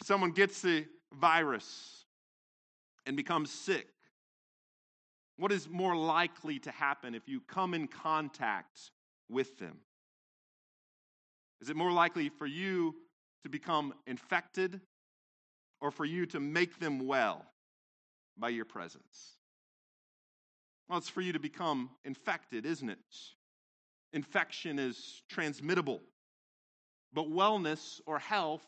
If 0.00 0.06
someone 0.06 0.30
gets 0.30 0.62
the 0.62 0.86
virus 1.12 2.04
and 3.06 3.16
becomes 3.16 3.50
sick, 3.50 3.88
what 5.36 5.52
is 5.52 5.68
more 5.68 5.96
likely 5.96 6.58
to 6.60 6.70
happen 6.70 7.14
if 7.14 7.28
you 7.28 7.40
come 7.40 7.74
in 7.74 7.88
contact 7.88 8.90
with 9.28 9.58
them? 9.58 9.78
Is 11.60 11.68
it 11.68 11.76
more 11.76 11.92
likely 11.92 12.28
for 12.28 12.46
you 12.46 12.94
to 13.42 13.48
become 13.48 13.94
infected 14.06 14.80
or 15.80 15.90
for 15.90 16.04
you 16.04 16.26
to 16.26 16.40
make 16.40 16.78
them 16.78 17.06
well 17.06 17.44
by 18.38 18.48
your 18.48 18.64
presence? 18.64 19.36
Well, 20.88 20.98
it's 20.98 21.08
for 21.08 21.20
you 21.20 21.32
to 21.32 21.38
become 21.38 21.90
infected, 22.04 22.66
isn't 22.66 22.88
it? 22.88 22.98
Infection 24.12 24.78
is 24.78 25.22
transmittable, 25.28 26.00
but 27.12 27.30
wellness 27.30 28.00
or 28.06 28.18
health 28.18 28.66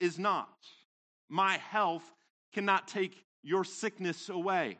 is 0.00 0.18
not. 0.18 0.56
My 1.28 1.58
health 1.58 2.10
cannot 2.52 2.88
take 2.88 3.24
your 3.42 3.64
sickness 3.64 4.28
away 4.28 4.78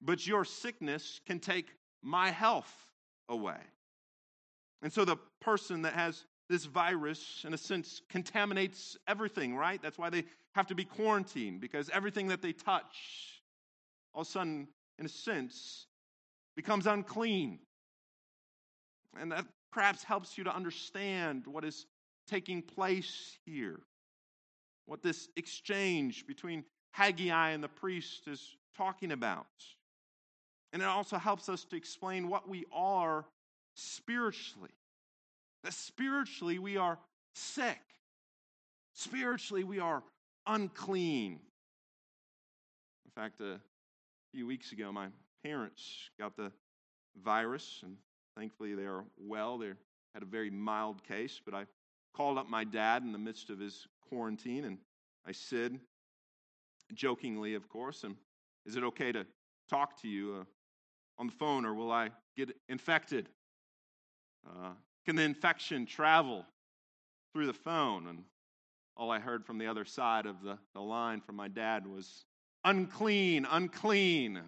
but 0.00 0.26
your 0.26 0.44
sickness 0.44 1.20
can 1.26 1.38
take 1.38 1.74
my 2.02 2.30
health 2.30 2.72
away. 3.28 3.58
And 4.82 4.92
so 4.92 5.04
the 5.04 5.16
person 5.40 5.82
that 5.82 5.92
has 5.92 6.24
this 6.50 6.64
virus, 6.64 7.44
in 7.46 7.54
a 7.54 7.56
sense, 7.56 8.02
contaminates 8.10 8.98
everything, 9.06 9.54
right? 9.54 9.80
That's 9.80 9.96
why 9.96 10.10
they 10.10 10.24
have 10.56 10.66
to 10.66 10.74
be 10.74 10.84
quarantined, 10.84 11.60
because 11.60 11.88
everything 11.90 12.26
that 12.26 12.42
they 12.42 12.52
touch, 12.52 13.40
all 14.12 14.22
of 14.22 14.26
a 14.26 14.30
sudden, 14.30 14.66
in 14.98 15.06
a 15.06 15.08
sense, 15.08 15.86
becomes 16.56 16.88
unclean. 16.88 17.60
And 19.18 19.30
that 19.30 19.46
perhaps 19.70 20.02
helps 20.02 20.36
you 20.36 20.42
to 20.42 20.54
understand 20.54 21.46
what 21.46 21.64
is 21.64 21.86
taking 22.28 22.62
place 22.62 23.38
here, 23.46 23.78
what 24.86 25.02
this 25.02 25.28
exchange 25.36 26.26
between 26.26 26.64
Haggai 26.90 27.50
and 27.50 27.62
the 27.62 27.68
priest 27.68 28.26
is 28.26 28.56
talking 28.76 29.12
about. 29.12 29.46
And 30.72 30.82
it 30.82 30.88
also 30.88 31.16
helps 31.16 31.48
us 31.48 31.64
to 31.66 31.76
explain 31.76 32.28
what 32.28 32.48
we 32.48 32.64
are 32.72 33.24
spiritually. 33.74 34.70
That 35.64 35.74
spiritually 35.74 36.58
we 36.58 36.76
are 36.76 36.98
sick, 37.34 37.80
spiritually 38.94 39.64
we 39.64 39.78
are 39.78 40.02
unclean. 40.46 41.40
In 43.04 43.10
fact, 43.14 43.40
a 43.40 43.60
few 44.32 44.46
weeks 44.46 44.72
ago, 44.72 44.92
my 44.92 45.08
parents 45.44 46.10
got 46.18 46.36
the 46.36 46.50
virus, 47.22 47.80
and 47.82 47.96
thankfully 48.36 48.74
they 48.74 48.84
are 48.84 49.04
well. 49.18 49.58
They 49.58 49.72
had 50.14 50.22
a 50.22 50.26
very 50.26 50.50
mild 50.50 51.02
case, 51.02 51.40
but 51.44 51.54
I 51.54 51.66
called 52.14 52.38
up 52.38 52.48
my 52.48 52.64
dad 52.64 53.02
in 53.02 53.12
the 53.12 53.18
midst 53.18 53.50
of 53.50 53.58
his 53.58 53.86
quarantine, 54.08 54.64
and 54.64 54.78
I 55.26 55.32
said, 55.32 55.78
jokingly, 56.94 57.54
of 57.54 57.68
course, 57.68 58.04
and 58.04 58.16
is 58.66 58.76
it 58.76 58.84
okay 58.84 59.12
to 59.12 59.26
talk 59.68 60.00
to 60.02 60.08
you? 60.08 60.36
Uh, 60.40 60.44
on 61.20 61.26
the 61.26 61.32
phone 61.32 61.66
or 61.66 61.74
will 61.74 61.92
I 61.92 62.08
get 62.34 62.56
infected? 62.68 63.28
Uh, 64.46 64.70
can 65.06 65.16
the 65.16 65.22
infection 65.22 65.86
travel 65.86 66.44
through 67.32 67.46
the 67.46 67.52
phone? 67.52 68.06
And 68.06 68.24
all 68.96 69.10
I 69.10 69.18
heard 69.18 69.44
from 69.44 69.58
the 69.58 69.66
other 69.66 69.84
side 69.84 70.26
of 70.26 70.42
the, 70.42 70.58
the 70.74 70.80
line 70.80 71.20
from 71.20 71.36
my 71.36 71.48
dad 71.48 71.86
was 71.86 72.24
unclean, 72.64 73.46
unclean, 73.50 74.40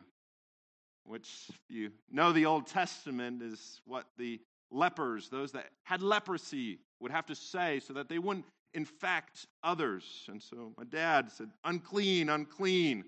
which, 1.05 1.47
if 1.49 1.59
you 1.69 1.91
know 2.11 2.33
the 2.33 2.47
Old 2.47 2.67
Testament, 2.67 3.43
is 3.43 3.81
what 3.87 4.07
the 4.19 4.41
lepers, 4.71 5.29
those 5.29 5.53
that 5.53 5.67
had 5.85 6.03
leprosy, 6.03 6.79
would 7.01 7.11
have 7.11 7.27
to 7.27 7.35
say 7.35 7.81
so 7.81 7.93
that 7.95 8.09
they 8.09 8.19
wouldn't 8.19 8.47
infect 8.75 9.47
others. 9.63 10.25
And 10.29 10.41
so 10.41 10.73
my 10.79 10.85
dad 10.85 11.31
said, 11.31 11.51
unclean, 11.65 12.29
unclean. 12.29 13.05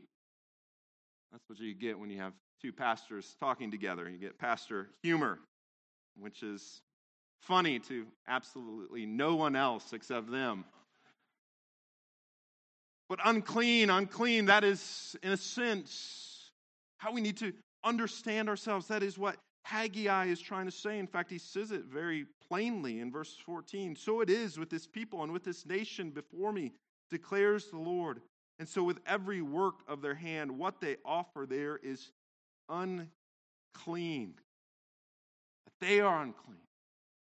That's 1.33 1.49
what 1.49 1.59
you 1.59 1.75
get 1.75 1.99
when 1.99 2.11
you 2.11 2.19
have 2.19 2.33
two 2.61 2.73
pastors 2.73 3.37
talking 3.41 3.71
together. 3.71 4.09
You 4.09 4.19
get 4.19 4.39
pastor 4.39 4.91
humor, 5.03 5.39
which 6.19 6.43
is 6.43 6.83
funny 7.47 7.79
to 7.79 8.07
absolutely 8.27 9.07
no 9.07 9.35
one 9.37 9.57
else 9.57 9.93
except 9.93 10.31
them. 10.31 10.65
But 13.09 13.19
unclean, 13.25 13.91
unclean, 13.91 14.47
that 14.47 14.65
is, 14.65 15.15
in 15.23 15.33
a 15.33 15.37
sense, 15.37 16.51
how 16.99 17.13
we 17.13 17.21
need 17.21 17.37
to 17.39 17.53
understand 17.85 18.49
ourselves. 18.49 18.89
That 18.89 19.03
is 19.03 19.19
what 19.19 19.37
Haggai 19.65 20.27
is 20.27 20.41
trying 20.41 20.67
to 20.67 20.73
say. 20.73 20.99
In 20.99 21.07
fact, 21.07 21.31
he 21.31 21.39
says 21.39 21.71
it 21.71 21.85
very 21.85 22.27
plainly 22.49 23.01
in 23.01 23.13
verse 23.13 23.37
14. 23.45 23.97
So 23.97 24.21
it 24.21 24.31
is 24.31 24.59
with 24.59 24.71
this 24.71 24.87
people 24.87 25.23
and 25.23 25.33
with 25.33 25.45
this 25.45 25.67
nation 25.67 26.11
before 26.11 26.53
me, 26.53 26.73
declares 27.11 27.67
the 27.67 27.79
Lord. 27.79 28.21
And 28.59 28.69
so, 28.69 28.85
with 28.85 29.01
every 29.07 29.43
work 29.43 29.75
of 29.89 30.01
their 30.01 30.15
hand, 30.15 30.51
what 30.51 30.81
they 30.81 30.97
offer 31.05 31.45
there 31.49 31.77
is 31.83 32.11
unclean. 32.69 34.35
They 35.81 36.01
are 36.01 36.23
unclean. 36.23 36.61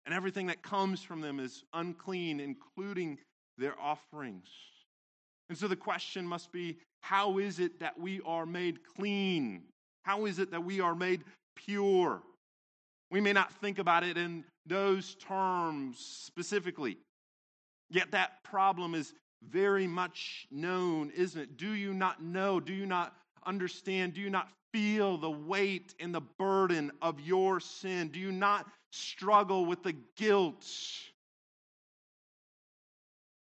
And 0.06 0.14
everything 0.14 0.48
that 0.48 0.62
comes 0.62 1.02
from 1.02 1.22
them 1.22 1.40
is 1.40 1.64
unclean, 1.74 2.40
including 2.40 3.20
their 3.58 3.80
offerings. 3.80 4.50
And 5.50 5.58
so 5.58 5.68
the 5.68 5.76
question 5.76 6.28
must 6.28 6.52
be 6.52 6.78
how 7.02 7.38
is 7.38 7.60
it 7.60 7.80
that 7.80 8.00
we 8.00 8.22
are 8.26 8.46
made 8.46 8.80
clean? 8.84 9.64
How 10.04 10.26
is 10.26 10.40
it 10.40 10.52
that 10.52 10.64
we 10.64 10.80
are 10.80 10.96
made 10.96 11.24
pure? 11.56 12.22
We 13.12 13.22
may 13.22 13.34
not 13.34 13.54
think 13.54 13.80
about 13.80 14.04
it 14.04 14.18
in 14.18 14.44
those 14.66 15.16
terms 15.16 16.00
specifically, 16.00 16.98
yet 17.90 18.12
that 18.12 18.44
problem 18.44 18.96
is 18.96 19.14
very 19.50 19.88
much 19.88 20.48
known, 20.50 21.12
isn't 21.12 21.40
it? 21.40 21.58
Do 21.58 21.74
you 21.74 21.94
not 21.94 22.24
know? 22.24 22.60
Do 22.60 22.74
you 22.74 22.86
not 22.86 23.16
understand? 23.46 24.14
Do 24.14 24.22
you 24.22 24.30
not 24.30 24.50
feel 24.72 25.18
the 25.18 25.30
weight 25.30 25.94
and 26.00 26.16
the 26.16 26.22
burden 26.22 26.92
of 27.02 27.20
your 27.20 27.60
sin? 27.60 28.08
Do 28.08 28.20
you 28.20 28.32
not 28.32 28.66
struggle 28.94 29.66
with 29.66 29.84
the 29.84 29.96
guilt? 30.16 30.66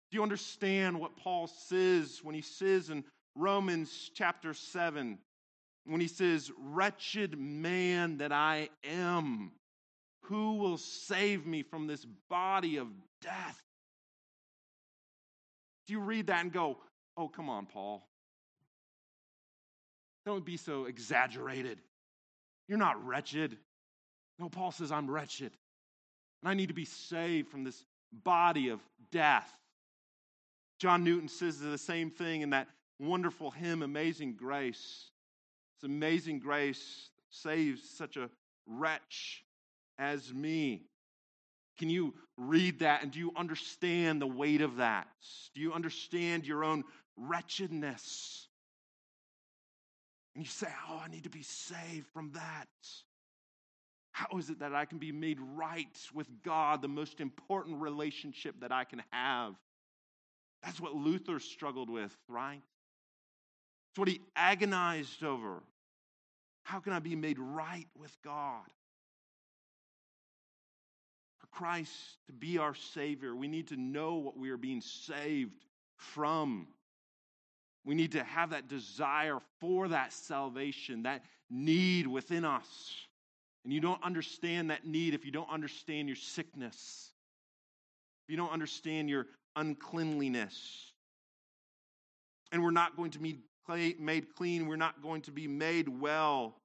Do 0.09 0.17
you 0.17 0.23
understand 0.23 0.99
what 0.99 1.17
Paul 1.17 1.47
says 1.47 2.21
when 2.23 2.33
he 2.33 2.41
says 2.41 2.89
in 2.89 3.03
Romans 3.35 4.09
chapter 4.13 4.53
7, 4.53 5.17
when 5.85 6.01
he 6.01 6.07
says, 6.07 6.51
Wretched 6.57 7.37
man 7.37 8.17
that 8.17 8.31
I 8.31 8.69
am, 8.83 9.51
who 10.23 10.55
will 10.55 10.77
save 10.77 11.45
me 11.45 11.61
from 11.61 11.87
this 11.87 12.05
body 12.29 12.77
of 12.77 12.87
death? 13.21 13.61
Do 15.85 15.93
you 15.93 15.99
read 15.99 16.27
that 16.27 16.41
and 16.41 16.51
go, 16.51 16.77
Oh, 17.15 17.27
come 17.27 17.49
on, 17.49 17.65
Paul? 17.65 18.07
Don't 20.25 20.45
be 20.45 20.57
so 20.57 20.85
exaggerated. 20.85 21.79
You're 22.67 22.77
not 22.77 23.05
wretched. 23.05 23.57
No, 24.39 24.49
Paul 24.49 24.71
says, 24.71 24.91
I'm 24.91 25.09
wretched. 25.09 25.51
And 26.41 26.49
I 26.49 26.53
need 26.53 26.67
to 26.67 26.73
be 26.73 26.85
saved 26.85 27.49
from 27.49 27.63
this 27.63 27.83
body 28.11 28.69
of 28.69 28.79
death. 29.11 29.51
John 30.79 31.03
Newton 31.03 31.27
says 31.27 31.59
the 31.59 31.77
same 31.77 32.11
thing 32.11 32.41
in 32.41 32.51
that 32.51 32.67
wonderful 32.99 33.51
hymn, 33.51 33.81
Amazing 33.81 34.35
Grace. 34.35 35.09
It's 35.77 35.83
amazing 35.83 36.39
grace 36.39 37.11
saves 37.29 37.87
such 37.87 38.17
a 38.17 38.31
wretch 38.65 39.43
as 39.99 40.33
me. 40.33 40.87
Can 41.77 41.91
you 41.91 42.15
read 42.35 42.79
that 42.79 43.03
and 43.03 43.11
do 43.11 43.19
you 43.19 43.31
understand 43.35 44.19
the 44.19 44.27
weight 44.27 44.61
of 44.61 44.77
that? 44.77 45.07
Do 45.53 45.61
you 45.61 45.73
understand 45.73 46.47
your 46.47 46.63
own 46.63 46.83
wretchedness? 47.15 48.47
And 50.33 50.43
you 50.43 50.49
say, 50.49 50.67
Oh, 50.89 50.99
I 51.03 51.09
need 51.09 51.25
to 51.25 51.29
be 51.29 51.43
saved 51.43 52.07
from 52.11 52.31
that. 52.31 52.67
How 54.17 54.39
is 54.39 54.49
it 54.49 54.61
that 54.61 54.73
I 54.73 54.85
can 54.85 54.97
be 54.97 55.11
made 55.11 55.37
right 55.39 55.95
with 56.11 56.25
God, 56.43 56.81
the 56.81 56.87
most 56.87 57.21
important 57.21 57.79
relationship 57.79 58.55
that 58.61 58.71
I 58.71 58.83
can 58.83 59.03
have? 59.11 59.53
That's 60.63 60.81
what 60.81 60.95
Luther 60.95 61.39
struggled 61.39 61.87
with, 61.87 62.17
right? 62.27 62.63
It's 63.91 63.99
what 63.99 64.07
he 64.07 64.21
agonized 64.35 65.23
over. 65.23 65.61
How 66.63 66.79
can 66.79 66.93
I 66.93 66.99
be 66.99 67.15
made 67.15 67.37
right 67.37 67.85
with 67.95 68.11
God? 68.23 68.65
For 71.37 71.45
Christ 71.51 71.93
to 72.25 72.33
be 72.33 72.57
our 72.57 72.73
Savior, 72.73 73.35
we 73.35 73.47
need 73.47 73.67
to 73.67 73.77
know 73.77 74.15
what 74.15 74.35
we 74.35 74.49
are 74.49 74.57
being 74.57 74.81
saved 74.81 75.63
from. 75.95 76.69
We 77.85 77.93
need 77.93 78.13
to 78.13 78.23
have 78.23 78.49
that 78.49 78.67
desire 78.67 79.37
for 79.59 79.89
that 79.89 80.11
salvation, 80.11 81.03
that 81.03 81.23
need 81.51 82.07
within 82.07 82.45
us. 82.45 83.06
And 83.67 83.73
you 83.73 83.81
don't 83.81 84.01
understand 84.01 84.69
that 84.69 84.85
need 84.87 85.13
if 85.13 85.25
you 85.25 85.31
don't 85.33 85.49
understand 85.49 86.07
your 86.07 86.15
sickness, 86.15 87.11
if 88.23 88.31
you 88.31 88.37
don't 88.37 88.53
understand 88.53 89.09
your 89.09 89.27
uncleanliness. 89.57 90.93
And 92.53 92.63
we're 92.63 92.71
not 92.71 92.95
going 92.95 93.11
to 93.11 93.19
be 93.19 93.39
made 93.99 94.33
clean, 94.37 94.67
we're 94.67 94.77
not 94.77 95.03
going 95.03 95.21
to 95.23 95.31
be 95.31 95.49
made 95.49 95.89
well 95.89 96.55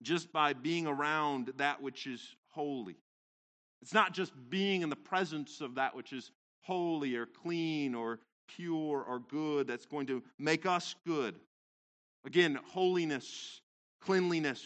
just 0.00 0.32
by 0.32 0.52
being 0.52 0.86
around 0.86 1.52
that 1.56 1.82
which 1.82 2.06
is 2.06 2.36
holy. 2.50 2.94
It's 3.82 3.92
not 3.92 4.12
just 4.12 4.32
being 4.48 4.82
in 4.82 4.90
the 4.90 4.94
presence 4.94 5.60
of 5.60 5.74
that 5.74 5.96
which 5.96 6.12
is 6.12 6.30
holy 6.60 7.16
or 7.16 7.26
clean 7.26 7.96
or 7.96 8.20
pure 8.46 9.02
or 9.02 9.18
good 9.28 9.66
that's 9.66 9.86
going 9.86 10.06
to 10.06 10.22
make 10.38 10.66
us 10.66 10.94
good. 11.04 11.34
Again, 12.24 12.60
holiness, 12.64 13.60
cleanliness 14.00 14.62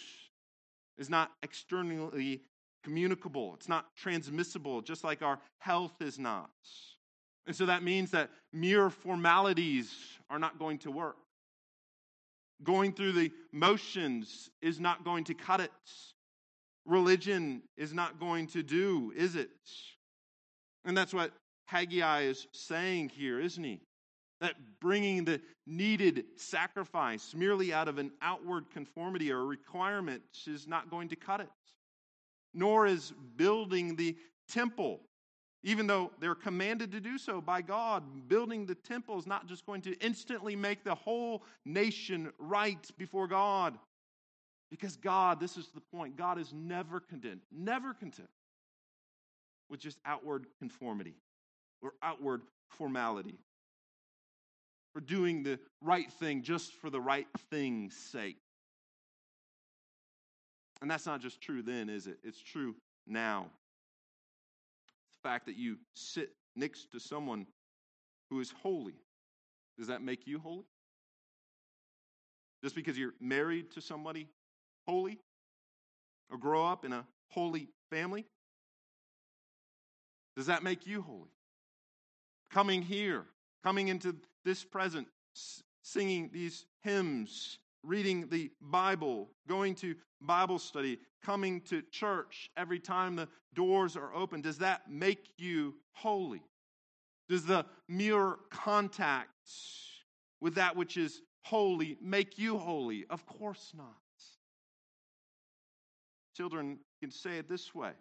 is 0.99 1.11
not 1.11 1.33
externally 1.43 2.43
communicable, 2.83 3.55
it's 3.55 3.69
not 3.69 3.87
transmissible, 3.97 4.83
just 4.83 5.05
like 5.05 5.23
our 5.23 5.39
health 5.59 6.01
is 6.01 6.19
not. 6.19 6.51
And 7.47 7.55
so 7.55 7.67
that 7.67 7.83
means 7.83 8.11
that 8.13 8.31
mere 8.53 8.91
formalities 8.91 9.93
are 10.31 10.39
not 10.39 10.59
going 10.59 10.79
to 10.79 10.91
work. 10.91 11.17
Going 12.63 12.93
through 12.93 13.13
the 13.13 13.33
motions 13.53 14.51
is 14.63 14.81
not 14.81 15.05
going 15.05 15.25
to 15.25 15.35
cut 15.35 15.61
it. 15.61 15.71
Religion 16.87 17.63
is 17.77 17.93
not 17.93 18.21
going 18.21 18.47
to 18.49 18.63
do, 18.63 19.13
is 19.17 19.37
it? 19.37 19.51
And 20.85 20.97
that's 20.97 21.13
what 21.13 21.33
Haggai 21.67 22.23
is 22.23 22.47
saying 22.53 23.11
here, 23.11 23.41
isn't 23.41 23.65
he? 23.65 23.81
That 24.45 24.57
bringing 24.79 25.25
the 25.25 25.41
needed 25.67 26.27
sacrifice 26.37 27.35
merely 27.35 27.73
out 27.73 27.89
of 27.89 27.97
an 27.97 28.13
outward 28.21 28.71
conformity 28.71 29.33
or 29.33 29.47
requirement 29.47 30.23
is 30.47 30.69
not 30.69 30.91
going 30.91 31.09
to 31.09 31.17
cut 31.17 31.41
it. 31.41 31.49
Nor 32.53 32.87
is 32.87 33.15
building 33.37 33.97
the 33.97 34.15
temple 34.47 35.01
even 35.67 35.87
though 35.87 36.11
they're 36.21 36.35
commanded 36.35 36.93
to 36.93 37.01
do 37.01 37.17
so 37.17 37.41
by 37.41 37.63
God. 37.63 38.29
Building 38.29 38.67
the 38.67 38.75
temple 38.75 39.19
is 39.19 39.27
not 39.27 39.47
just 39.47 39.65
going 39.65 39.81
to 39.81 39.99
instantly 40.05 40.55
make 40.55 40.85
the 40.85 40.95
whole 40.95 41.43
nation 41.65 42.31
right 42.39 42.87
before 42.99 43.27
God. 43.27 43.79
Because 44.71 44.97
God, 44.97 45.41
this 45.41 45.57
is 45.57 45.69
the 45.75 45.81
point, 45.81 46.19
God 46.19 46.39
is 46.39 46.53
never 46.53 47.01
content, 47.01 47.41
never 47.51 47.95
content 47.95 48.29
with 49.71 49.81
just 49.81 49.99
outward 50.05 50.47
conformity 50.59 51.15
or 51.81 51.95
outward 52.03 52.43
formality. 52.69 53.39
For 54.95 55.01
doing 55.01 55.43
the 55.43 55.59
right 55.83 56.11
thing 56.13 56.43
just 56.43 56.73
for 56.75 56.89
the 56.89 57.01
right 57.01 57.27
thing's 57.51 57.97
sake. 57.97 58.39
And 60.81 60.91
that's 60.91 61.07
not 61.07 61.21
just 61.21 61.41
true 61.41 61.63
then, 61.63 61.89
is 61.91 62.07
it? 62.07 62.19
It's 62.23 62.41
true 62.41 62.77
now 63.07 63.47
The 65.13 65.29
fact 65.29 65.47
that 65.47 65.57
you 65.57 65.79
sit 65.95 66.31
next 66.57 66.93
to 66.93 67.01
someone 67.01 67.47
who 68.31 68.41
is 68.41 68.53
holy, 68.63 68.95
does 69.79 69.89
that 69.89 70.03
make 70.03 70.27
you 70.27 70.39
holy? 70.39 70.67
Just 72.63 72.75
because 72.77 72.97
you're 72.99 73.15
married 73.21 73.73
to 73.73 73.81
somebody 73.81 74.29
holy 74.87 75.19
or 76.31 76.39
grow 76.39 76.67
up 76.67 76.85
in 76.85 76.93
a 76.93 77.07
holy 77.31 77.69
family, 77.91 78.27
does 80.37 80.47
that 80.47 80.63
make 80.63 80.87
you 80.87 81.03
holy? 81.03 81.31
Coming 82.51 82.83
here, 82.83 83.25
coming 83.65 83.89
into 83.89 84.17
this 84.45 84.65
present, 84.65 85.09
singing 85.83 86.31
these 86.33 86.67
hymns, 86.83 87.59
reading 87.83 88.29
the 88.29 88.51
Bible, 88.61 89.31
going 89.49 89.75
to 89.77 89.95
Bible 90.21 90.59
study, 90.59 90.99
coming 91.23 91.61
to 91.63 91.83
church 91.91 92.51
every 92.57 92.79
time 92.79 93.17
the 93.17 93.29
doors 93.55 93.97
are 93.97 94.15
open, 94.15 94.41
does 94.41 94.59
that 94.59 94.91
make 94.91 95.31
you 95.39 95.75
holy? 95.93 96.43
Does 97.29 97.47
the 97.47 97.65
mere 97.89 98.37
contact 98.51 99.31
with 100.41 100.55
that 100.57 100.77
which 100.77 100.97
is 100.97 101.23
holy 101.43 101.97
make 102.03 102.39
you 102.39 102.59
holy? 102.59 103.07
Of 103.09 103.25
course 103.27 103.73
not. 103.75 103.87
Children 106.37 106.79
can 107.01 107.11
say 107.11 107.39
it 107.39 107.49
this 107.49 107.75
way 107.75 107.93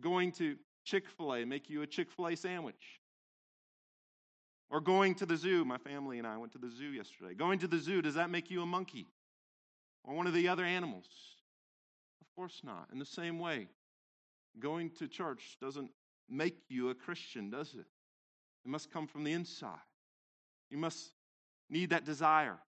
going 0.00 0.32
to 0.32 0.56
Chick 0.84 1.08
fil 1.08 1.34
A 1.34 1.44
make 1.44 1.68
you 1.68 1.82
a 1.82 1.86
Chick 1.86 2.10
fil 2.10 2.28
A 2.28 2.36
sandwich? 2.36 2.99
Or 4.70 4.80
going 4.80 5.16
to 5.16 5.26
the 5.26 5.36
zoo, 5.36 5.64
my 5.64 5.78
family 5.78 6.18
and 6.18 6.26
I 6.26 6.36
went 6.36 6.52
to 6.52 6.58
the 6.58 6.70
zoo 6.70 6.90
yesterday. 6.90 7.34
Going 7.34 7.58
to 7.58 7.66
the 7.66 7.78
zoo, 7.78 8.00
does 8.02 8.14
that 8.14 8.30
make 8.30 8.50
you 8.50 8.62
a 8.62 8.66
monkey? 8.66 9.08
Or 10.04 10.14
one 10.14 10.26
of 10.26 10.34
the 10.34 10.48
other 10.48 10.64
animals? 10.64 11.06
Of 12.20 12.28
course 12.36 12.60
not. 12.62 12.88
In 12.92 12.98
the 12.98 13.04
same 13.04 13.38
way, 13.40 13.68
going 14.60 14.90
to 14.98 15.08
church 15.08 15.56
doesn't 15.60 15.90
make 16.28 16.56
you 16.68 16.90
a 16.90 16.94
Christian, 16.94 17.50
does 17.50 17.74
it? 17.74 17.86
It 18.64 18.68
must 18.68 18.92
come 18.92 19.06
from 19.06 19.24
the 19.24 19.32
inside. 19.32 19.78
You 20.70 20.78
must 20.78 21.12
need 21.68 21.90
that 21.90 22.04
desire 22.04 22.58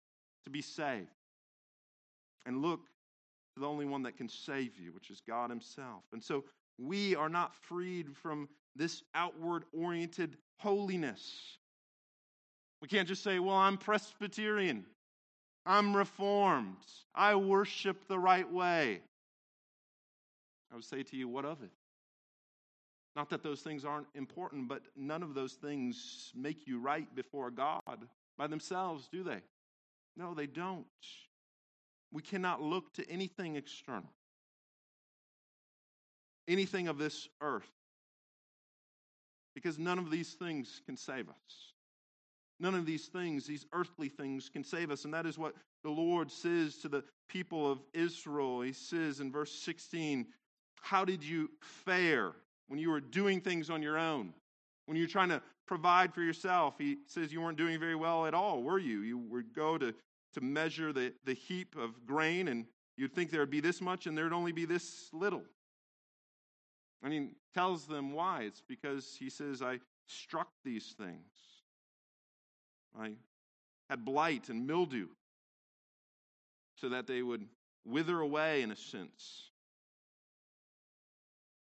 to 0.44 0.50
be 0.50 0.62
saved. 0.62 1.06
And 2.46 2.60
look 2.62 2.80
to 3.54 3.60
the 3.60 3.68
only 3.68 3.86
one 3.86 4.02
that 4.02 4.16
can 4.16 4.28
save 4.28 4.76
you, 4.76 4.92
which 4.92 5.10
is 5.10 5.20
God 5.26 5.50
Himself. 5.50 6.02
And 6.12 6.22
so 6.22 6.44
we 6.78 7.14
are 7.14 7.28
not 7.28 7.54
freed 7.54 8.16
from 8.16 8.48
this 8.74 9.04
outward 9.14 9.64
oriented 9.72 10.36
holiness. 10.56 11.58
We 12.82 12.88
can't 12.88 13.06
just 13.06 13.22
say, 13.22 13.38
well, 13.38 13.56
I'm 13.56 13.78
Presbyterian, 13.78 14.84
I'm 15.64 15.96
Reformed, 15.96 16.84
I 17.14 17.36
worship 17.36 18.08
the 18.08 18.18
right 18.18 18.50
way. 18.52 19.00
I 20.72 20.74
would 20.74 20.84
say 20.84 21.04
to 21.04 21.16
you, 21.16 21.28
what 21.28 21.44
of 21.44 21.62
it? 21.62 21.70
Not 23.14 23.30
that 23.30 23.44
those 23.44 23.60
things 23.60 23.84
aren't 23.84 24.08
important, 24.16 24.66
but 24.68 24.82
none 24.96 25.22
of 25.22 25.34
those 25.34 25.52
things 25.52 26.32
make 26.34 26.66
you 26.66 26.80
right 26.80 27.06
before 27.14 27.52
God 27.52 28.08
by 28.36 28.48
themselves, 28.48 29.08
do 29.12 29.22
they? 29.22 29.42
No, 30.16 30.34
they 30.34 30.46
don't. 30.46 30.84
We 32.10 32.22
cannot 32.22 32.62
look 32.62 32.92
to 32.94 33.08
anything 33.08 33.54
external, 33.54 34.10
anything 36.48 36.88
of 36.88 36.98
this 36.98 37.28
earth, 37.40 37.70
because 39.54 39.78
none 39.78 40.00
of 40.00 40.10
these 40.10 40.32
things 40.32 40.80
can 40.84 40.96
save 40.96 41.28
us. 41.28 41.71
None 42.62 42.76
of 42.76 42.86
these 42.86 43.06
things, 43.06 43.44
these 43.44 43.66
earthly 43.72 44.08
things, 44.08 44.48
can 44.48 44.62
save 44.62 44.92
us. 44.92 45.04
And 45.04 45.12
that 45.12 45.26
is 45.26 45.36
what 45.36 45.56
the 45.82 45.90
Lord 45.90 46.30
says 46.30 46.76
to 46.76 46.88
the 46.88 47.02
people 47.28 47.68
of 47.68 47.80
Israel. 47.92 48.60
He 48.60 48.72
says 48.72 49.18
in 49.18 49.32
verse 49.32 49.52
16, 49.52 50.24
How 50.80 51.04
did 51.04 51.24
you 51.24 51.50
fare 51.60 52.30
when 52.68 52.78
you 52.78 52.90
were 52.90 53.00
doing 53.00 53.40
things 53.40 53.68
on 53.68 53.82
your 53.82 53.98
own? 53.98 54.32
When 54.86 54.96
you're 54.96 55.08
trying 55.08 55.30
to 55.30 55.42
provide 55.66 56.14
for 56.14 56.22
yourself? 56.22 56.74
He 56.78 56.98
says 57.08 57.32
you 57.32 57.40
weren't 57.40 57.58
doing 57.58 57.80
very 57.80 57.96
well 57.96 58.26
at 58.26 58.34
all, 58.34 58.62
were 58.62 58.78
you? 58.78 59.00
You 59.00 59.18
would 59.18 59.52
go 59.52 59.76
to, 59.76 59.92
to 60.34 60.40
measure 60.40 60.92
the, 60.92 61.12
the 61.24 61.34
heap 61.34 61.74
of 61.76 62.06
grain, 62.06 62.46
and 62.46 62.64
you'd 62.96 63.12
think 63.12 63.32
there 63.32 63.40
would 63.40 63.50
be 63.50 63.60
this 63.60 63.80
much, 63.80 64.06
and 64.06 64.16
there'd 64.16 64.32
only 64.32 64.52
be 64.52 64.66
this 64.66 65.08
little. 65.12 65.42
And 67.02 67.12
he 67.12 67.30
tells 67.54 67.86
them 67.86 68.12
why. 68.12 68.42
It's 68.42 68.62
because 68.68 69.16
he 69.18 69.30
says, 69.30 69.62
I 69.62 69.80
struck 70.06 70.46
these 70.64 70.94
things. 70.96 71.26
I 72.98 73.12
had 73.88 74.04
blight 74.04 74.48
and 74.48 74.66
mildew 74.66 75.08
so 76.76 76.88
that 76.90 77.06
they 77.06 77.22
would 77.22 77.46
wither 77.84 78.20
away 78.20 78.62
in 78.62 78.70
a 78.70 78.76
sense. 78.76 79.50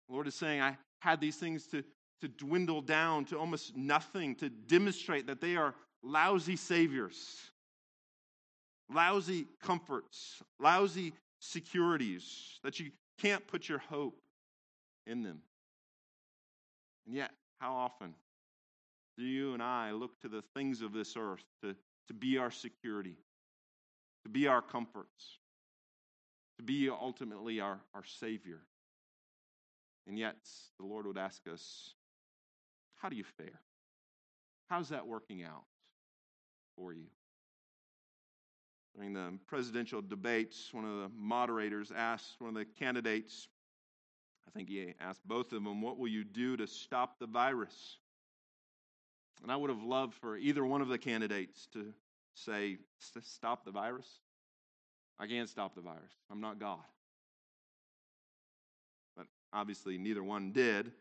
The 0.08 0.14
Lord 0.14 0.26
is 0.26 0.34
saying, 0.34 0.60
I 0.60 0.76
had 1.00 1.20
these 1.20 1.36
things 1.36 1.66
to, 1.68 1.84
to 2.20 2.28
dwindle 2.28 2.82
down 2.82 3.24
to 3.26 3.38
almost 3.38 3.76
nothing 3.76 4.34
to 4.36 4.48
demonstrate 4.48 5.26
that 5.26 5.40
they 5.40 5.56
are 5.56 5.74
lousy 6.02 6.56
saviors, 6.56 7.36
lousy 8.92 9.46
comforts, 9.62 10.42
lousy 10.58 11.12
securities, 11.38 12.58
that 12.62 12.80
you 12.80 12.90
can't 13.18 13.46
put 13.46 13.68
your 13.68 13.78
hope 13.78 14.20
in 15.06 15.22
them. 15.22 15.40
And 17.06 17.14
yet, 17.14 17.32
how 17.60 17.74
often 17.74 18.14
do 19.20 19.26
you 19.26 19.52
and 19.52 19.62
I 19.62 19.92
look 19.92 20.18
to 20.22 20.28
the 20.28 20.42
things 20.56 20.80
of 20.80 20.94
this 20.94 21.14
earth 21.16 21.44
to, 21.62 21.76
to 22.08 22.14
be 22.14 22.38
our 22.38 22.50
security, 22.50 23.18
to 24.24 24.30
be 24.30 24.46
our 24.46 24.62
comforts, 24.62 25.38
to 26.58 26.64
be 26.64 26.88
ultimately 26.88 27.60
our, 27.60 27.78
our 27.94 28.04
Savior? 28.04 28.60
And 30.08 30.18
yet, 30.18 30.36
the 30.78 30.86
Lord 30.86 31.06
would 31.06 31.18
ask 31.18 31.42
us, 31.52 31.94
How 32.96 33.10
do 33.10 33.16
you 33.16 33.24
fare? 33.24 33.60
How's 34.70 34.88
that 34.88 35.06
working 35.06 35.42
out 35.42 35.64
for 36.76 36.94
you? 36.94 37.06
During 38.96 39.12
the 39.12 39.34
presidential 39.46 40.00
debates, 40.00 40.72
one 40.72 40.86
of 40.86 40.96
the 40.96 41.10
moderators 41.14 41.92
asked 41.94 42.36
one 42.38 42.48
of 42.48 42.54
the 42.54 42.64
candidates, 42.64 43.48
I 44.48 44.50
think 44.50 44.70
he 44.70 44.94
asked 44.98 45.20
both 45.28 45.52
of 45.52 45.62
them, 45.62 45.82
What 45.82 45.98
will 45.98 46.08
you 46.08 46.24
do 46.24 46.56
to 46.56 46.66
stop 46.66 47.18
the 47.18 47.26
virus? 47.26 47.98
And 49.42 49.50
I 49.50 49.56
would 49.56 49.70
have 49.70 49.82
loved 49.82 50.14
for 50.14 50.36
either 50.36 50.64
one 50.64 50.82
of 50.82 50.88
the 50.88 50.98
candidates 50.98 51.66
to 51.72 51.92
say, 52.34 52.78
Stop 52.98 53.64
the 53.64 53.70
virus. 53.70 54.08
I 55.18 55.26
can't 55.26 55.48
stop 55.48 55.74
the 55.74 55.80
virus. 55.80 56.12
I'm 56.30 56.40
not 56.40 56.58
God. 56.58 56.78
But 59.16 59.26
obviously, 59.52 59.98
neither 59.98 60.22
one 60.22 60.52
did. 60.52 60.92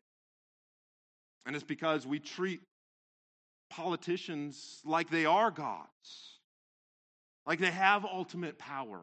And 1.46 1.56
it's 1.56 1.64
because 1.64 2.06
we 2.06 2.20
treat 2.20 2.62
politicians 3.70 4.82
like 4.84 5.10
they 5.10 5.26
are 5.26 5.52
gods, 5.52 6.40
like 7.46 7.60
they 7.60 7.72
have 7.72 8.06
ultimate 8.06 8.58
power, 8.58 9.02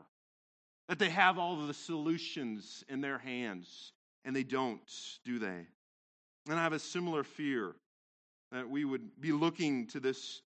that 0.89 0.99
they 0.99 1.09
have 1.09 1.39
all 1.39 1.61
of 1.61 1.67
the 1.67 1.75
solutions 1.75 2.85
in 2.89 3.01
their 3.01 3.19
hands, 3.19 3.93
and 4.25 4.35
they 4.35 4.43
don't, 4.43 4.81
do 5.25 5.39
they? 5.39 5.67
And 6.49 6.59
I 6.59 6.63
have 6.63 6.73
a 6.73 6.79
similar 6.79 7.25
fear 7.25 7.75
that 8.53 8.69
we 8.69 8.85
would 8.85 9.21
be 9.21 9.33
looking 9.33 9.87
to 9.89 10.01
this 10.01 10.43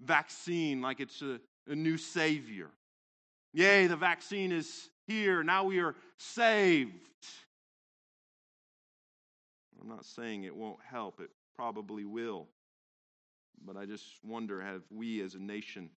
vaccine 0.00 0.80
like 0.80 1.00
it's 1.00 1.22
a, 1.22 1.40
a 1.66 1.74
new 1.74 1.96
savior. 1.96 2.70
Yay, 3.52 3.86
the 3.86 3.96
vaccine 3.96 4.52
is 4.52 4.90
here. 5.06 5.42
Now 5.42 5.64
we 5.64 5.80
are 5.80 5.94
saved. 6.18 6.92
I'm 9.80 9.88
not 9.88 10.04
saying 10.04 10.44
it 10.44 10.54
won't 10.54 10.80
help, 10.88 11.20
it 11.20 11.30
probably 11.56 12.04
will. 12.04 12.48
But 13.64 13.76
I 13.76 13.86
just 13.86 14.04
wonder 14.24 14.60
have 14.60 14.82
we 14.90 15.20
as 15.22 15.34
a 15.34 15.42
nation 15.42 15.90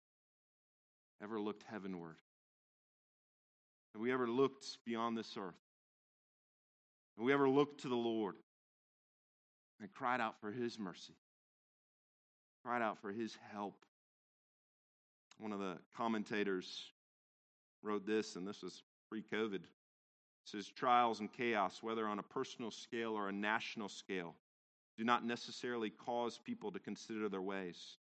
ever 1.23 1.41
looked 1.41 1.65
heavenward? 1.65 2.17
Have 3.95 4.01
we 4.01 4.13
ever 4.13 4.29
looked 4.29 4.79
beyond 4.87 5.19
this 5.19 5.37
earth? 5.37 5.59
Have 7.17 7.27
we 7.27 7.33
ever 7.33 7.49
looked 7.49 7.83
to 7.83 7.89
the 7.89 7.97
Lord? 7.97 8.37
And 9.81 9.93
cried 9.93 10.21
out 10.21 10.41
for 10.41 10.51
his 10.51 10.79
mercy, 10.79 11.15
cried 12.65 12.83
out 12.83 12.99
for 13.01 13.13
his 13.13 13.37
help. 13.53 13.85
One 15.39 15.53
of 15.53 15.59
the 15.59 15.79
commentators 15.97 16.93
wrote 17.83 18.07
this, 18.07 18.37
and 18.37 18.47
this 18.47 18.63
was 18.63 18.83
pre 19.09 19.23
COVID. 19.23 19.63
says, 20.45 20.69
Trials 20.69 21.21
and 21.21 21.33
chaos, 21.33 21.83
whether 21.83 22.07
on 22.07 22.19
a 22.19 22.23
personal 22.23 22.71
scale 22.71 23.15
or 23.15 23.29
a 23.29 23.33
national 23.33 23.89
scale, 23.89 24.35
do 24.99 25.05
not 25.05 25.25
necessarily 25.25 25.91
cause 25.91 26.39
people 26.39 26.71
to 26.73 26.79
consider 26.79 27.29
their 27.29 27.41
ways. 27.41 27.97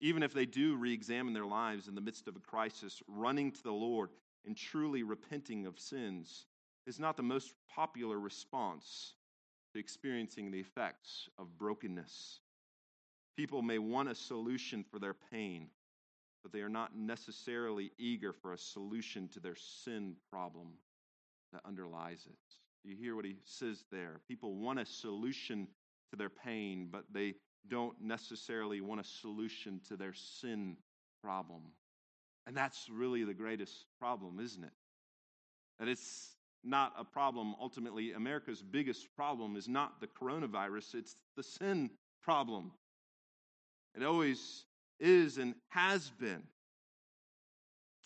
Even 0.00 0.22
if 0.22 0.32
they 0.32 0.46
do 0.46 0.76
re 0.76 0.92
examine 0.92 1.32
their 1.32 1.46
lives 1.46 1.88
in 1.88 1.96
the 1.96 2.00
midst 2.00 2.28
of 2.28 2.36
a 2.36 2.40
crisis, 2.40 3.02
running 3.08 3.50
to 3.50 3.62
the 3.62 3.72
Lord 3.72 4.10
and 4.46 4.56
truly 4.56 5.02
repenting 5.02 5.66
of 5.66 5.80
sins 5.80 6.46
is 6.86 7.00
not 7.00 7.16
the 7.16 7.22
most 7.22 7.54
popular 7.74 8.20
response 8.20 9.14
experiencing 9.74 10.50
the 10.50 10.60
effects 10.60 11.28
of 11.38 11.58
brokenness. 11.58 12.40
People 13.36 13.62
may 13.62 13.78
want 13.78 14.08
a 14.08 14.14
solution 14.14 14.84
for 14.90 14.98
their 14.98 15.14
pain, 15.14 15.68
but 16.42 16.52
they 16.52 16.60
are 16.60 16.68
not 16.68 16.96
necessarily 16.96 17.92
eager 17.98 18.32
for 18.32 18.52
a 18.52 18.58
solution 18.58 19.28
to 19.28 19.40
their 19.40 19.56
sin 19.56 20.16
problem 20.30 20.68
that 21.52 21.62
underlies 21.64 22.26
it. 22.26 22.88
You 22.88 22.96
hear 22.96 23.14
what 23.14 23.24
he 23.24 23.36
says 23.44 23.84
there? 23.90 24.20
People 24.28 24.54
want 24.54 24.78
a 24.78 24.86
solution 24.86 25.68
to 26.10 26.16
their 26.16 26.30
pain, 26.30 26.88
but 26.90 27.04
they 27.12 27.34
don't 27.68 28.00
necessarily 28.00 28.80
want 28.80 29.00
a 29.00 29.04
solution 29.04 29.80
to 29.88 29.96
their 29.96 30.14
sin 30.14 30.76
problem. 31.22 31.62
And 32.46 32.56
that's 32.56 32.88
really 32.90 33.24
the 33.24 33.34
greatest 33.34 33.84
problem, 33.98 34.40
isn't 34.40 34.64
it? 34.64 34.72
That 35.78 35.88
it's 35.88 36.37
not 36.64 36.92
a 36.98 37.04
problem. 37.04 37.54
Ultimately, 37.60 38.12
America's 38.12 38.62
biggest 38.62 39.14
problem 39.14 39.56
is 39.56 39.68
not 39.68 40.00
the 40.00 40.06
coronavirus, 40.06 40.94
it's 40.94 41.16
the 41.36 41.42
sin 41.42 41.90
problem. 42.22 42.72
It 43.96 44.04
always 44.04 44.64
is 45.00 45.38
and 45.38 45.54
has 45.68 46.10
been. 46.10 46.42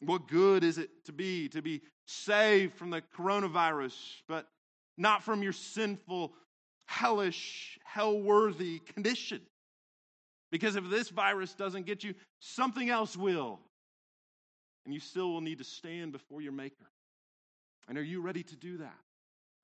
What 0.00 0.26
good 0.28 0.64
is 0.64 0.78
it 0.78 0.90
to 1.06 1.12
be 1.12 1.48
to 1.50 1.62
be 1.62 1.82
saved 2.06 2.74
from 2.74 2.90
the 2.90 3.02
coronavirus, 3.16 3.94
but 4.28 4.48
not 4.98 5.22
from 5.22 5.42
your 5.42 5.52
sinful, 5.52 6.32
hellish, 6.86 7.78
hell 7.84 8.18
worthy 8.18 8.80
condition? 8.80 9.40
Because 10.50 10.76
if 10.76 10.88
this 10.90 11.08
virus 11.08 11.54
doesn't 11.54 11.86
get 11.86 12.04
you, 12.04 12.14
something 12.40 12.90
else 12.90 13.16
will. 13.16 13.60
And 14.84 14.92
you 14.92 15.00
still 15.00 15.32
will 15.32 15.40
need 15.40 15.58
to 15.58 15.64
stand 15.64 16.12
before 16.12 16.42
your 16.42 16.52
Maker. 16.52 16.90
And 17.88 17.98
are 17.98 18.02
you 18.02 18.20
ready 18.20 18.42
to 18.42 18.56
do 18.56 18.78
that? 18.78 18.98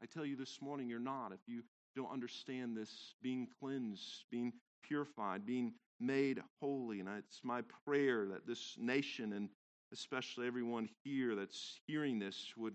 I 0.02 0.07
tell 0.07 0.24
you 0.24 0.37
this 0.37 0.61
morning, 0.61 0.88
you're 0.88 0.98
not. 0.98 1.33
If 1.33 1.40
you 1.46 1.62
don't 1.96 2.12
understand 2.12 2.76
this 2.76 3.14
being 3.22 3.48
cleansed, 3.61 4.24
being 4.31 4.52
purified, 4.83 5.44
being 5.46 5.74
made 6.00 6.40
holy. 6.61 7.00
And 7.00 7.09
it's 7.18 7.40
my 7.42 7.62
prayer 7.85 8.26
that 8.26 8.46
this 8.46 8.76
nation 8.78 9.33
and 9.33 9.48
especially 9.92 10.46
everyone 10.46 10.88
here 11.02 11.35
that's 11.35 11.81
hearing 11.87 12.18
this 12.18 12.52
would 12.57 12.74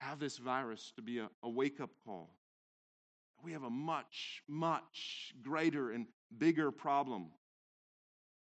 have 0.00 0.18
this 0.18 0.38
virus 0.38 0.92
to 0.96 1.02
be 1.02 1.18
a, 1.18 1.28
a 1.42 1.48
wake 1.48 1.80
up 1.80 1.90
call. 2.04 2.30
We 3.42 3.52
have 3.52 3.62
a 3.62 3.70
much, 3.70 4.42
much 4.48 5.34
greater 5.42 5.90
and 5.90 6.06
bigger 6.38 6.70
problem 6.70 7.28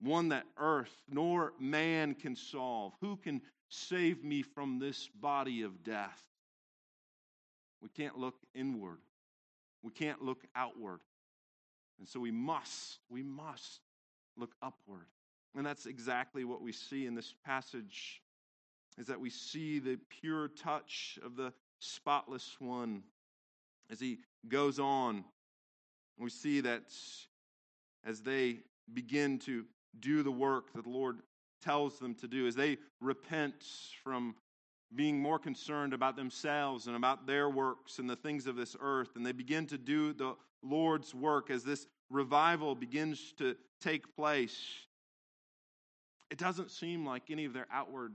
one 0.00 0.28
that 0.28 0.44
earth 0.58 0.94
nor 1.08 1.52
man 1.58 2.14
can 2.14 2.36
solve. 2.36 2.92
Who 3.00 3.16
can 3.16 3.40
save 3.68 4.24
me 4.24 4.42
from 4.42 4.78
this 4.78 5.08
body 5.08 5.62
of 5.62 5.82
death? 5.82 6.22
We 7.82 7.88
can't 7.88 8.18
look 8.18 8.36
inward, 8.54 8.98
we 9.82 9.90
can't 9.92 10.22
look 10.22 10.44
outward. 10.54 11.00
And 11.98 12.06
so 12.06 12.20
we 12.20 12.30
must, 12.30 12.98
we 13.08 13.22
must 13.22 13.80
look 14.36 14.54
upward. 14.60 15.06
And 15.56 15.64
that's 15.64 15.86
exactly 15.86 16.44
what 16.44 16.60
we 16.60 16.72
see 16.72 17.06
in 17.06 17.14
this 17.14 17.34
passage 17.44 18.20
is 18.98 19.06
that 19.06 19.20
we 19.20 19.30
see 19.30 19.78
the 19.78 19.98
pure 20.20 20.48
touch 20.48 21.18
of 21.24 21.36
the 21.36 21.52
spotless 21.78 22.56
one 22.58 23.02
as 23.90 24.00
he 24.00 24.18
goes 24.48 24.78
on. 24.78 25.24
We 26.18 26.30
see 26.30 26.60
that 26.60 26.82
as 28.04 28.20
they 28.20 28.58
begin 28.92 29.38
to 29.40 29.64
do 30.00 30.22
the 30.22 30.30
work 30.30 30.72
that 30.74 30.84
the 30.84 30.90
Lord 30.90 31.20
tells 31.66 31.98
them 31.98 32.14
to 32.14 32.28
do, 32.28 32.46
as 32.46 32.54
they 32.54 32.78
repent 33.00 33.54
from 34.04 34.36
being 34.94 35.18
more 35.18 35.38
concerned 35.38 35.92
about 35.92 36.14
themselves 36.14 36.86
and 36.86 36.94
about 36.94 37.26
their 37.26 37.50
works 37.50 37.98
and 37.98 38.08
the 38.08 38.14
things 38.14 38.46
of 38.46 38.54
this 38.54 38.76
earth, 38.80 39.16
and 39.16 39.26
they 39.26 39.32
begin 39.32 39.66
to 39.66 39.76
do 39.76 40.12
the 40.12 40.36
Lord's 40.62 41.12
work 41.12 41.50
as 41.50 41.64
this 41.64 41.86
revival 42.08 42.76
begins 42.76 43.32
to 43.38 43.56
take 43.80 44.14
place, 44.14 44.56
it 46.30 46.38
doesn't 46.38 46.70
seem 46.70 47.04
like 47.04 47.30
any 47.30 47.44
of 47.44 47.52
their 47.52 47.66
outward 47.72 48.14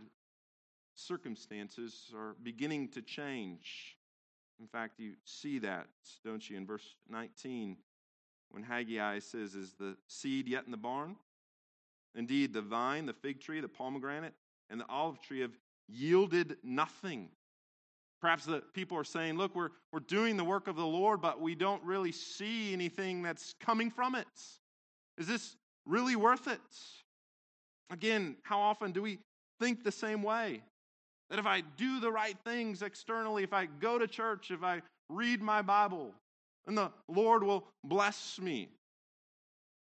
circumstances 0.96 2.12
are 2.16 2.36
beginning 2.42 2.88
to 2.90 3.02
change. 3.02 3.98
In 4.62 4.68
fact, 4.68 5.00
you 5.00 5.14
see 5.26 5.60
that, 5.60 5.88
don't 6.24 6.48
you, 6.50 6.56
in 6.56 6.66
verse 6.66 6.96
19, 7.10 7.78
when 8.52 8.64
Haggai 8.64 9.20
says, 9.20 9.56
Is 9.56 9.74
the 9.74 9.98
seed 10.08 10.48
yet 10.48 10.64
in 10.66 10.72
the 10.72 10.78
barn? 10.78 11.18
Indeed, 12.16 12.54
the 12.54 12.62
vine, 12.62 13.06
the 13.06 13.14
fig 13.14 13.40
tree, 13.40 13.62
the 13.62 13.70
pomegranate, 13.70 14.34
and 14.70 14.80
the 14.80 14.88
olive 14.88 15.22
tree 15.22 15.42
have 15.42 15.58
yielded 15.88 16.58
nothing. 16.64 17.30
Perhaps 18.20 18.46
the 18.46 18.62
people 18.74 18.98
are 18.98 19.04
saying, 19.04 19.38
Look, 19.38 19.56
we're, 19.56 19.70
we're 19.92 20.00
doing 20.00 20.38
the 20.38 20.44
work 20.44 20.68
of 20.68 20.76
the 20.76 20.86
Lord, 20.86 21.22
but 21.22 21.42
we 21.42 21.56
don't 21.56 21.84
really 21.84 22.12
see 22.12 22.74
anything 22.74 23.22
that's 23.22 23.56
coming 23.60 23.90
from 23.90 24.16
it. 24.16 24.28
Is 25.18 25.28
this 25.28 25.56
really 25.86 26.16
worth 26.16 26.48
it? 26.48 26.60
Again, 27.90 28.38
how 28.44 28.60
often 28.60 28.92
do 28.92 29.02
we 29.02 29.20
think 29.60 29.84
the 29.84 29.92
same 29.92 30.24
way? 30.24 30.62
That 31.30 31.40
if 31.40 31.46
I 31.46 31.62
do 31.62 32.00
the 32.00 32.12
right 32.12 32.38
things 32.46 32.82
externally, 32.82 33.44
if 33.44 33.54
I 33.54 33.66
go 33.66 33.98
to 33.98 34.08
church, 34.08 34.52
if 34.52 34.64
I 34.64 34.82
read 35.10 35.42
my 35.42 35.62
Bible, 35.62 36.14
then 36.66 36.76
the 36.76 36.92
Lord 37.08 37.44
will 37.44 37.68
bless 37.84 38.40
me. 38.40 38.70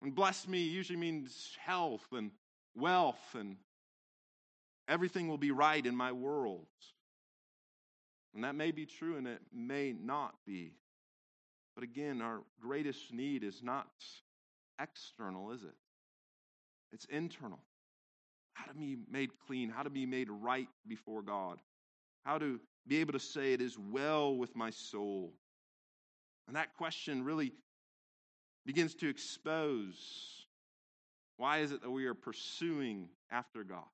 And 0.02 0.14
bless 0.14 0.48
me 0.48 0.60
usually 0.60 0.98
means 0.98 1.56
health 1.62 2.06
and 2.12 2.30
wealth, 2.74 3.34
and 3.34 3.56
everything 4.88 5.28
will 5.28 5.38
be 5.38 5.50
right 5.50 5.84
in 5.84 5.94
my 5.94 6.12
world. 6.12 6.66
And 8.34 8.44
that 8.44 8.54
may 8.54 8.70
be 8.70 8.86
true 8.86 9.16
and 9.16 9.26
it 9.26 9.40
may 9.52 9.92
not 9.92 10.34
be. 10.46 10.74
But 11.74 11.84
again, 11.84 12.22
our 12.22 12.40
greatest 12.60 13.12
need 13.12 13.42
is 13.42 13.62
not 13.62 13.88
external, 14.80 15.50
is 15.50 15.62
it? 15.62 15.74
It's 16.92 17.04
internal. 17.06 17.60
How 18.54 18.66
to 18.66 18.74
be 18.74 18.98
made 19.10 19.30
clean, 19.46 19.68
how 19.68 19.82
to 19.82 19.90
be 19.90 20.06
made 20.06 20.28
right 20.30 20.68
before 20.86 21.22
God, 21.22 21.58
how 22.24 22.38
to 22.38 22.60
be 22.86 22.98
able 22.98 23.12
to 23.12 23.20
say, 23.20 23.52
It 23.52 23.60
is 23.60 23.78
well 23.78 24.36
with 24.36 24.54
my 24.56 24.70
soul. 24.70 25.32
And 26.46 26.56
that 26.56 26.76
question 26.76 27.24
really 27.24 27.52
begins 28.72 28.94
to 28.94 29.08
expose 29.08 30.46
why 31.38 31.58
is 31.58 31.72
it 31.72 31.82
that 31.82 31.90
we 31.90 32.06
are 32.06 32.14
pursuing 32.14 33.08
after 33.32 33.64
God? 33.64 33.90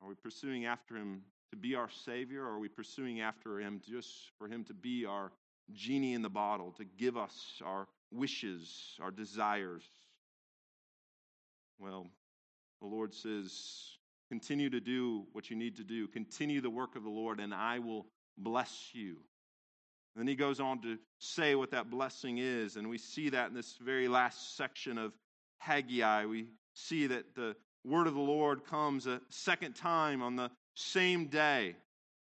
Are 0.00 0.08
we 0.08 0.14
pursuing 0.14 0.66
after 0.66 0.94
Him 0.94 1.22
to 1.50 1.56
be 1.56 1.74
our 1.74 1.90
Savior, 1.90 2.44
or 2.44 2.50
are 2.50 2.58
we 2.60 2.68
pursuing 2.68 3.20
after 3.20 3.58
Him 3.58 3.80
just 3.84 4.30
for 4.38 4.46
Him 4.46 4.62
to 4.66 4.74
be 4.74 5.06
our 5.06 5.32
genie 5.72 6.14
in 6.14 6.22
the 6.22 6.28
bottle, 6.28 6.70
to 6.76 6.84
give 6.84 7.16
us 7.16 7.60
our 7.64 7.88
wishes, 8.12 8.92
our 9.02 9.10
desires? 9.10 9.82
Well, 11.80 12.06
the 12.80 12.86
Lord 12.86 13.12
says, 13.12 13.96
continue 14.28 14.70
to 14.70 14.78
do 14.78 15.24
what 15.32 15.50
you 15.50 15.56
need 15.56 15.74
to 15.78 15.84
do, 15.84 16.06
continue 16.06 16.60
the 16.60 16.70
work 16.70 16.94
of 16.94 17.02
the 17.02 17.10
Lord, 17.10 17.40
and 17.40 17.52
I 17.52 17.80
will 17.80 18.06
bless 18.38 18.90
you. 18.92 19.16
And 20.16 20.22
then 20.22 20.28
he 20.28 20.34
goes 20.34 20.60
on 20.60 20.80
to 20.80 20.96
say 21.18 21.54
what 21.54 21.72
that 21.72 21.90
blessing 21.90 22.38
is, 22.38 22.76
and 22.76 22.88
we 22.88 22.96
see 22.96 23.28
that 23.28 23.48
in 23.48 23.54
this 23.54 23.76
very 23.84 24.08
last 24.08 24.56
section 24.56 24.96
of 24.96 25.12
Haggai. 25.58 26.24
We 26.24 26.46
see 26.72 27.06
that 27.08 27.34
the 27.34 27.54
word 27.84 28.06
of 28.06 28.14
the 28.14 28.20
Lord 28.20 28.64
comes 28.64 29.06
a 29.06 29.20
second 29.28 29.74
time 29.74 30.22
on 30.22 30.34
the 30.34 30.50
same 30.74 31.26
day. 31.26 31.76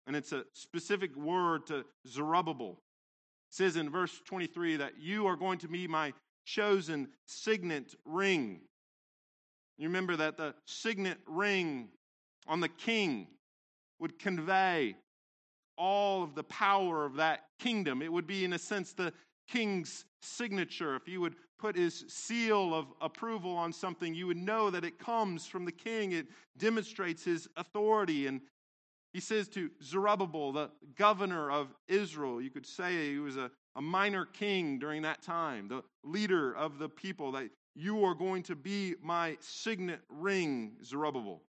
And 0.07 0.15
it's 0.15 0.31
a 0.31 0.45
specific 0.53 1.13
word 1.17 1.67
to 1.67 1.83
Zerubbabel. 2.07 2.71
It 2.71 3.55
says 3.55 3.75
in 3.75 3.89
verse 3.89 4.17
23 4.27 4.77
that 4.77 4.93
you 4.97 5.27
are 5.27 5.35
going 5.35 5.59
to 5.59 5.67
be 5.67 5.85
my 5.85 6.13
chosen 6.45 7.09
signet 7.25 7.95
ring. 8.05 8.61
You 9.77 9.89
remember 9.89 10.15
that 10.15 10.37
the 10.37 10.55
signet 10.65 11.17
ring 11.27 11.89
on 12.47 12.61
the 12.61 12.69
king 12.69 13.27
would 13.99 14.19
convey 14.19 14.95
all 15.77 16.23
of 16.23 16.35
the 16.35 16.43
power 16.43 17.05
of 17.05 17.15
that 17.15 17.45
kingdom. 17.59 18.01
It 18.01 18.11
would 18.11 18.27
be, 18.27 18.45
in 18.45 18.53
a 18.53 18.59
sense, 18.59 18.93
the 18.93 19.13
king's 19.47 20.05
signature. 20.21 20.95
If 20.95 21.05
he 21.05 21.17
would 21.17 21.35
put 21.59 21.75
his 21.75 22.05
seal 22.07 22.73
of 22.73 22.87
approval 23.01 23.55
on 23.55 23.71
something, 23.71 24.13
you 24.13 24.27
would 24.27 24.37
know 24.37 24.69
that 24.69 24.83
it 24.83 24.99
comes 24.99 25.45
from 25.45 25.65
the 25.65 25.71
king. 25.71 26.11
It 26.11 26.27
demonstrates 26.57 27.23
his 27.23 27.47
authority. 27.57 28.27
And 28.27 28.41
he 29.13 29.19
says 29.19 29.47
to 29.49 29.69
Zerubbabel, 29.81 30.51
the 30.51 30.71
governor 30.97 31.51
of 31.51 31.67
Israel, 31.87 32.41
you 32.41 32.49
could 32.49 32.65
say 32.65 33.11
he 33.11 33.19
was 33.19 33.37
a, 33.37 33.51
a 33.75 33.81
minor 33.81 34.25
king 34.25 34.79
during 34.79 35.01
that 35.03 35.21
time, 35.21 35.67
the 35.67 35.83
leader 36.03 36.53
of 36.55 36.79
the 36.79 36.89
people, 36.89 37.31
that 37.33 37.49
you 37.75 38.03
are 38.03 38.13
going 38.15 38.43
to 38.43 38.55
be 38.55 38.95
my 39.01 39.37
signet 39.39 40.01
ring, 40.09 40.73
Zerubbabel. 40.83 41.41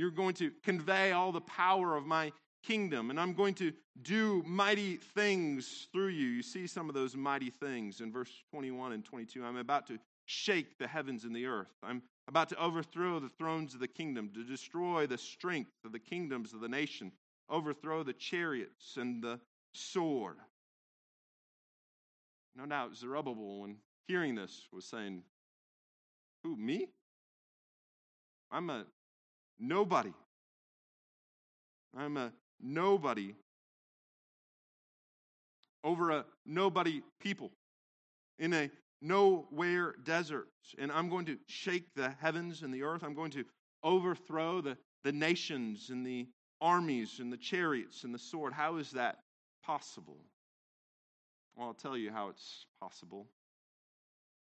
You're 0.00 0.10
going 0.10 0.32
to 0.36 0.50
convey 0.64 1.12
all 1.12 1.30
the 1.30 1.42
power 1.42 1.94
of 1.94 2.06
my 2.06 2.32
kingdom, 2.62 3.10
and 3.10 3.20
I'm 3.20 3.34
going 3.34 3.52
to 3.56 3.70
do 4.00 4.42
mighty 4.46 4.96
things 4.96 5.88
through 5.92 6.08
you. 6.08 6.26
You 6.26 6.42
see 6.42 6.66
some 6.66 6.88
of 6.88 6.94
those 6.94 7.14
mighty 7.14 7.50
things 7.50 8.00
in 8.00 8.10
verse 8.10 8.30
21 8.50 8.92
and 8.92 9.04
22. 9.04 9.44
I'm 9.44 9.58
about 9.58 9.86
to 9.88 9.98
shake 10.24 10.78
the 10.78 10.86
heavens 10.86 11.24
and 11.24 11.36
the 11.36 11.44
earth. 11.44 11.74
I'm 11.82 12.02
about 12.28 12.48
to 12.48 12.58
overthrow 12.58 13.20
the 13.20 13.28
thrones 13.28 13.74
of 13.74 13.80
the 13.80 13.88
kingdom, 13.88 14.30
to 14.32 14.42
destroy 14.42 15.06
the 15.06 15.18
strength 15.18 15.72
of 15.84 15.92
the 15.92 15.98
kingdoms 15.98 16.54
of 16.54 16.60
the 16.62 16.68
nation, 16.68 17.12
overthrow 17.50 18.02
the 18.02 18.14
chariots 18.14 18.96
and 18.96 19.22
the 19.22 19.38
sword. 19.74 20.36
No 22.56 22.64
doubt 22.64 22.96
Zerubbabel, 22.96 23.60
when 23.60 23.76
hearing 24.08 24.34
this, 24.34 24.66
was 24.72 24.86
saying, 24.86 25.24
Who, 26.42 26.56
me? 26.56 26.88
I'm 28.50 28.70
a 28.70 28.86
nobody. 29.60 30.12
I'm 31.96 32.16
a 32.16 32.32
nobody 32.60 33.34
over 35.84 36.10
a 36.10 36.24
nobody 36.44 37.02
people 37.20 37.50
in 38.38 38.52
a 38.52 38.70
nowhere 39.00 39.94
desert. 40.04 40.48
And 40.78 40.90
I'm 40.92 41.08
going 41.08 41.26
to 41.26 41.38
shake 41.46 41.94
the 41.94 42.10
heavens 42.20 42.62
and 42.62 42.72
the 42.72 42.82
earth. 42.82 43.02
I'm 43.02 43.14
going 43.14 43.30
to 43.32 43.44
overthrow 43.82 44.60
the, 44.60 44.76
the 45.04 45.12
nations 45.12 45.90
and 45.90 46.04
the 46.06 46.28
armies 46.60 47.18
and 47.20 47.32
the 47.32 47.38
chariots 47.38 48.04
and 48.04 48.14
the 48.14 48.18
sword. 48.18 48.52
How 48.52 48.76
is 48.76 48.90
that 48.92 49.18
possible? 49.64 50.18
Well, 51.56 51.68
I'll 51.68 51.74
tell 51.74 51.96
you 51.96 52.10
how 52.10 52.28
it's 52.28 52.66
possible. 52.80 53.26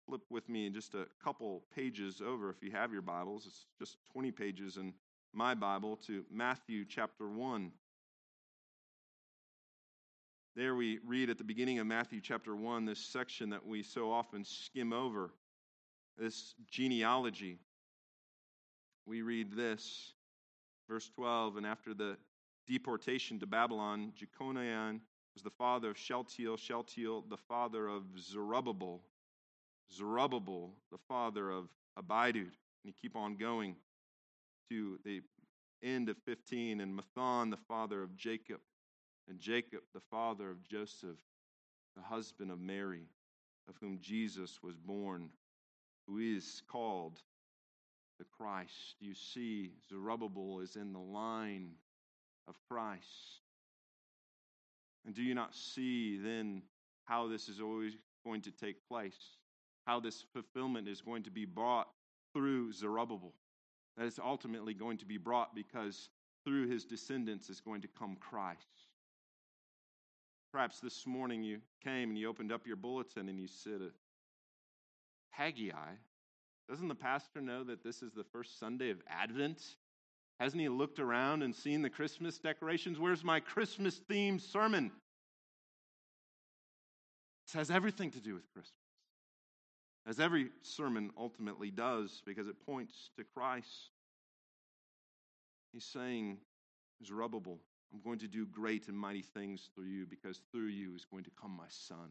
Flip 0.10 0.26
with 0.32 0.50
me 0.50 0.72
just 0.72 0.95
a 0.95 1.06
couple 1.24 1.62
pages 1.76 2.19
over 2.19 2.50
if 2.50 2.63
you 2.63 2.72
have 2.72 2.91
your 2.91 3.04
Bibles. 3.04 3.45
It's 3.45 3.67
just 3.78 3.98
20 4.12 4.32
pages 4.32 4.78
in 4.78 4.91
my 5.34 5.54
Bible 5.54 5.98
to 6.08 6.26
Matthew 6.32 6.84
chapter 6.84 7.30
1. 7.30 7.72
There 10.56 10.74
we 10.74 10.98
read 11.06 11.30
at 11.30 11.38
the 11.38 11.43
beginning 11.43 11.78
of 11.78 11.86
Matthew 11.86 12.22
chapter 12.22 12.56
1 12.56 12.86
this 12.86 12.98
section 12.98 13.52
that 13.52 13.63
we 13.63 13.84
so 13.84 14.12
often 14.12 14.43
skim 14.43 14.93
over, 14.93 15.30
this 16.17 16.56
genealogy. 16.72 17.60
We 19.06 19.22
read 19.22 19.52
this, 19.56 20.13
verse 20.89 21.08
12, 21.13 21.58
and 21.58 21.67
after 21.67 21.93
the 21.93 22.17
deportation 22.67 23.38
to 23.41 23.45
Babylon, 23.45 24.13
Jeconiah 24.15 24.95
was 25.36 25.43
the 25.43 25.52
father 25.52 25.91
of 25.91 26.00
Shealtiel, 26.00 26.58
Shealtiel 26.58 27.26
the 27.30 27.38
father 27.38 27.88
of 27.88 28.06
Zerubbabel, 28.17 29.04
Zerubbabel 29.93 30.71
the 30.91 30.97
father 31.08 31.49
of 31.52 31.69
Abiud. 31.97 32.36
And 32.36 32.86
you 32.86 32.93
keep 33.02 33.15
on 33.15 33.36
going 33.36 33.75
to 34.69 34.99
the 35.04 35.21
end 35.84 36.10
of 36.10 36.17
15, 36.25 36.82
and 36.82 36.99
Matthan 36.99 37.49
the 37.49 37.58
father 37.67 38.04
of 38.04 38.15
Jacob, 38.15 38.60
and 39.28 39.39
Jacob, 39.39 39.82
the 39.93 40.02
father 40.12 40.49
of 40.49 40.62
Joseph, 40.67 41.17
the 41.95 42.02
husband 42.02 42.52
of 42.52 42.60
Mary, 42.60 43.08
of 43.67 43.75
whom 43.80 43.99
Jesus 44.02 44.60
was 44.62 44.75
born, 44.75 45.30
who 46.08 46.19
is 46.19 46.62
called 46.69 47.19
the 48.19 48.25
Christ. 48.25 48.95
You 48.99 49.13
see, 49.13 49.71
Zerubbabel 49.89 50.60
is 50.60 50.75
in 50.75 50.93
the 50.93 50.99
line 50.99 51.71
of 52.47 52.56
Christ. 52.69 53.41
And 55.06 55.15
do 55.15 55.23
you 55.23 55.34
not 55.34 55.56
see 55.56 56.17
then 56.17 56.62
how 57.06 57.28
this 57.28 57.47
is 57.47 57.62
always 57.62 57.93
going 58.25 58.41
to 58.41 58.52
take 58.52 58.88
place? 58.88 59.38
How 59.89 59.99
this 59.99 60.23
fulfillment 60.34 60.88
is 60.88 61.02
going 61.02 61.23
to 61.23 61.32
be 61.32 61.45
brought 61.45 61.88
through 62.32 62.73
Zerubbabel? 62.73 63.34
That 63.97 64.06
is 64.06 64.19
ultimately 64.23 64.75
going 64.75 64.99
to 64.99 65.06
be 65.06 65.17
brought 65.17 65.56
because 65.56 66.10
through 66.45 66.67
his 66.67 66.86
descendants 66.86 67.49
is 67.49 67.60
going 67.60 67.82
to 67.82 67.88
come 67.88 68.15
Christ. 68.19 68.67
Perhaps 70.52 70.80
this 70.80 71.08
morning 71.08 71.41
you 71.41 71.58
came 71.84 72.10
and 72.10 72.19
you 72.19 72.30
opened 72.30 72.52
up 72.52 72.67
your 72.67 72.75
bulletin 72.75 73.30
and 73.30 73.39
you 73.39 73.47
said, 73.47 73.82
uh, 73.82 73.89
Haggai, 75.32 75.95
doesn't 76.69 76.88
the 76.88 76.93
pastor 76.93 77.41
know 77.41 77.63
that 77.63 77.84
this 77.84 78.04
is 78.04 78.13
the 78.13 78.23
first 78.23 78.60
Sunday 78.60 78.91
of 78.91 79.02
Advent? 79.10 79.60
Hasn't 80.39 80.62
he 80.62 80.69
looked 80.69 80.99
around 80.99 81.41
and 81.41 81.56
seen 81.56 81.82
the 81.82 81.89
Christmas 81.89 82.38
decorations? 82.38 82.99
Where's 82.99 83.23
my 83.23 83.39
Christmas 83.39 83.99
themed 84.08 84.41
sermon? 84.41 84.91
This 87.47 87.56
has 87.56 87.71
everything 87.71 88.12
to 88.12 88.19
do 88.19 88.36
with 88.36 88.43
Christmas, 88.54 88.79
as 90.10 90.19
every 90.19 90.50
sermon 90.63 91.12
ultimately 91.15 91.69
does, 91.69 92.24
because 92.26 92.48
it 92.48 92.65
points 92.65 93.12
to 93.15 93.24
Christ. 93.24 93.91
He's 95.72 95.86
saying, 95.86 96.39
Zerubbabel, 97.06 97.60
I'm 97.93 98.02
going 98.02 98.17
to 98.19 98.28
do 98.28 98.48
great 98.48 98.88
and 98.88 98.98
mighty 98.98 99.22
things 99.22 99.69
through 99.76 99.86
you, 99.86 100.08
because 100.08 100.41
through 100.52 100.67
you 100.67 100.95
is 100.95 101.06
going 101.06 101.26
to 101.26 101.32
come 101.39 101.56
my 101.56 101.67
son. 101.69 102.10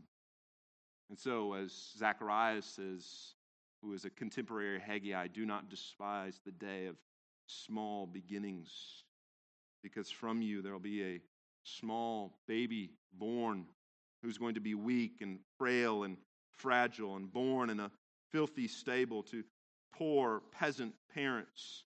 And 1.11 1.19
so, 1.19 1.55
as 1.55 1.73
Zacharias 1.99 2.67
says, 2.67 3.35
who 3.83 3.93
is 3.95 4.05
a 4.05 4.11
contemporary 4.11 4.79
Haggai, 4.79 5.27
do 5.27 5.45
not 5.45 5.69
despise 5.69 6.41
the 6.45 6.53
day 6.53 6.87
of 6.87 6.95
small 7.49 8.07
beginnings, 8.07 8.71
because 9.83 10.09
from 10.09 10.41
you 10.41 10.63
there 10.63 10.73
will 10.73 10.79
be 10.79 11.03
a 11.03 11.21
small 11.65 12.39
baby 12.47 12.93
born 13.13 13.65
who's 14.23 14.39
going 14.39 14.55
to 14.55 14.61
be 14.61 14.75
weak 14.77 15.19
and 15.21 15.41
frail 15.59 16.05
and 16.05 16.17
fragile 16.59 17.17
and 17.17 17.33
born 17.33 17.71
in 17.71 17.81
a 17.81 17.91
filthy 18.31 18.69
stable 18.69 19.23
to 19.23 19.43
poor 19.95 20.43
peasant 20.53 20.95
parents. 21.15 21.85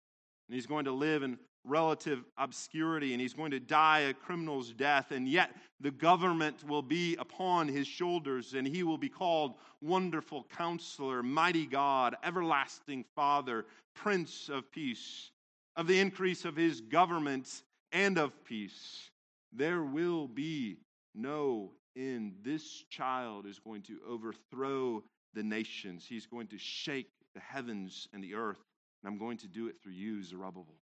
And 0.49 0.55
he's 0.55 0.67
going 0.67 0.85
to 0.87 0.93
live 0.93 1.23
in 1.23 1.39
relative 1.65 2.25
obscurity 2.39 3.13
and 3.13 3.21
he's 3.21 3.35
going 3.35 3.53
to 3.53 3.61
die 3.61 4.01
a 4.01 4.15
criminal's 4.15 4.73
death. 4.73 5.13
And 5.13 5.29
yet 5.29 5.55
the 5.81 5.91
government 5.91 6.65
will 6.67 6.83
be 6.83 7.17
upon 7.17 7.69
his 7.69 7.87
shoulders 7.87 8.55
and 8.55 8.67
he 8.67 8.83
will 8.83 8.99
be 8.99 9.09
called 9.09 9.55
Wonderful 9.81 10.47
Counselor, 10.57 11.23
Mighty 11.23 11.67
God, 11.67 12.17
Everlasting 12.25 13.05
Father, 13.15 13.67
Prince 13.95 14.49
of 14.49 14.71
Peace. 14.73 15.31
Of 15.77 15.87
the 15.87 16.01
increase 16.01 16.45
of 16.45 16.57
his 16.57 16.81
government 16.81 17.63
and 17.93 18.19
of 18.19 18.45
peace, 18.45 19.11
there 19.53 19.83
will 19.83 20.29
be 20.29 20.77
no 21.15 21.73
end. 21.97 22.35
This 22.43 22.85
child 22.91 23.47
is 23.47 23.59
going 23.59 23.83
to 23.83 23.99
overthrow 24.09 25.03
the 25.35 25.43
nations, 25.43 26.05
he's 26.07 26.27
going 26.27 26.49
to 26.49 26.59
shake 26.59 27.11
the 27.35 27.41
heavens 27.41 28.07
and 28.13 28.23
the 28.23 28.35
earth. 28.35 28.63
And 29.03 29.11
I'm 29.11 29.19
going 29.19 29.39
to 29.39 29.49
do 29.49 29.67
it 29.67 29.77
through 29.83 29.95
you, 29.95 30.23
Zerubbabel 30.23 30.77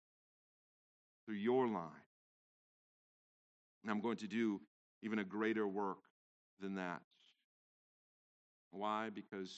through 1.29 1.37
your 1.37 1.67
line. 1.67 1.91
And 3.83 3.91
I'm 3.91 4.01
going 4.01 4.17
to 4.17 4.27
do 4.27 4.59
even 5.03 5.19
a 5.19 5.23
greater 5.23 5.67
work 5.67 5.99
than 6.59 6.73
that. 6.75 7.01
Why? 8.71 9.11
Because 9.13 9.53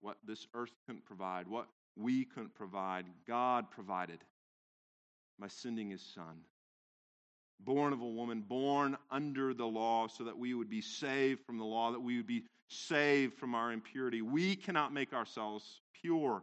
what 0.00 0.16
this 0.26 0.48
earth 0.52 0.72
couldn't 0.84 1.04
provide, 1.04 1.46
what 1.46 1.68
we 1.96 2.24
couldn't 2.24 2.56
provide, 2.56 3.06
God 3.24 3.70
provided 3.70 4.18
by 5.38 5.46
sending 5.46 5.90
his 5.90 6.02
son. 6.02 6.40
Born 7.64 7.92
of 7.92 8.00
a 8.00 8.06
woman, 8.06 8.40
born 8.40 8.96
under 9.10 9.54
the 9.54 9.66
law, 9.66 10.08
so 10.08 10.24
that 10.24 10.36
we 10.36 10.54
would 10.54 10.68
be 10.68 10.80
saved 10.80 11.40
from 11.46 11.58
the 11.58 11.64
law, 11.64 11.92
that 11.92 12.00
we 12.00 12.16
would 12.16 12.26
be 12.26 12.44
saved 12.68 13.34
from 13.34 13.54
our 13.54 13.72
impurity. 13.72 14.22
We 14.22 14.56
cannot 14.56 14.92
make 14.92 15.12
ourselves 15.12 15.80
pure. 16.00 16.42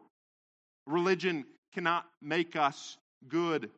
Religion 0.85 1.45
cannot 1.73 2.05
make 2.21 2.55
us 2.55 2.97
good. 3.27 3.69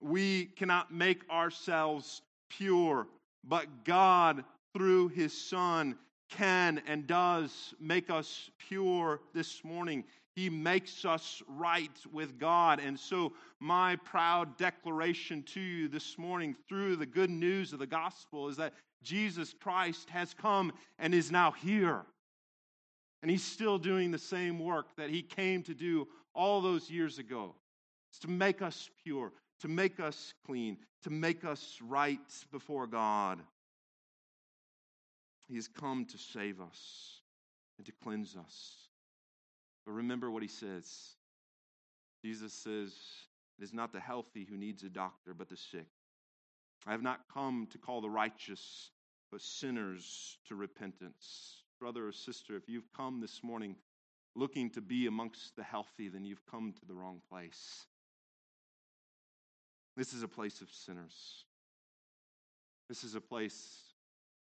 We 0.00 0.46
cannot 0.56 0.92
make 0.92 1.22
ourselves 1.30 2.22
pure, 2.50 3.06
but 3.44 3.84
God, 3.84 4.44
through 4.74 5.08
His 5.08 5.32
Son, 5.32 5.96
can 6.30 6.82
and 6.86 7.06
does 7.06 7.74
make 7.78 8.10
us 8.10 8.50
pure 8.58 9.20
this 9.34 9.62
morning. 9.64 10.04
He 10.34 10.48
makes 10.48 11.04
us 11.04 11.42
right 11.46 11.90
with 12.10 12.38
God. 12.38 12.80
And 12.80 12.98
so, 12.98 13.32
my 13.60 13.96
proud 13.96 14.56
declaration 14.56 15.42
to 15.42 15.60
you 15.60 15.88
this 15.88 16.16
morning 16.16 16.56
through 16.68 16.96
the 16.96 17.06
good 17.06 17.30
news 17.30 17.72
of 17.72 17.78
the 17.78 17.86
gospel 17.86 18.48
is 18.48 18.56
that 18.56 18.72
Jesus 19.02 19.54
Christ 19.60 20.08
has 20.10 20.32
come 20.32 20.72
and 20.98 21.12
is 21.14 21.30
now 21.30 21.50
here. 21.50 22.02
And 23.20 23.30
He's 23.30 23.44
still 23.44 23.78
doing 23.78 24.10
the 24.10 24.18
same 24.18 24.58
work 24.58 24.96
that 24.96 25.10
He 25.10 25.22
came 25.22 25.62
to 25.64 25.74
do 25.74 26.08
all 26.34 26.60
those 26.60 26.90
years 26.90 27.18
ago. 27.18 27.54
It's 28.10 28.18
to 28.20 28.30
make 28.30 28.62
us 28.62 28.88
pure, 29.04 29.32
to 29.60 29.68
make 29.68 30.00
us 30.00 30.32
clean, 30.46 30.78
to 31.02 31.10
make 31.10 31.44
us 31.44 31.78
right 31.82 32.18
before 32.50 32.86
God. 32.86 33.40
He 35.46 35.56
has 35.56 35.68
come 35.68 36.06
to 36.06 36.16
save 36.16 36.60
us 36.60 37.20
and 37.76 37.86
to 37.86 37.92
cleanse 38.02 38.36
us. 38.36 38.88
But 39.86 39.92
remember 39.92 40.30
what 40.30 40.42
he 40.42 40.48
says. 40.48 41.16
Jesus 42.24 42.52
says, 42.52 42.94
It 43.58 43.64
is 43.64 43.72
not 43.72 43.92
the 43.92 44.00
healthy 44.00 44.46
who 44.48 44.56
needs 44.56 44.82
a 44.82 44.88
doctor, 44.88 45.34
but 45.34 45.48
the 45.48 45.56
sick. 45.56 45.86
I 46.86 46.92
have 46.92 47.02
not 47.02 47.20
come 47.32 47.68
to 47.70 47.78
call 47.78 48.00
the 48.00 48.10
righteous, 48.10 48.90
but 49.30 49.40
sinners 49.40 50.38
to 50.48 50.54
repentance. 50.54 51.62
Brother 51.80 52.06
or 52.08 52.12
sister, 52.12 52.56
if 52.56 52.68
you've 52.68 52.92
come 52.96 53.20
this 53.20 53.42
morning 53.42 53.76
looking 54.34 54.70
to 54.70 54.80
be 54.80 55.06
amongst 55.06 55.56
the 55.56 55.62
healthy, 55.62 56.08
then 56.08 56.24
you've 56.24 56.46
come 56.46 56.72
to 56.72 56.86
the 56.86 56.94
wrong 56.94 57.20
place. 57.28 57.86
This 59.96 60.12
is 60.12 60.22
a 60.22 60.28
place 60.28 60.60
of 60.60 60.70
sinners. 60.70 61.44
This 62.88 63.04
is 63.04 63.14
a 63.14 63.20
place 63.20 63.94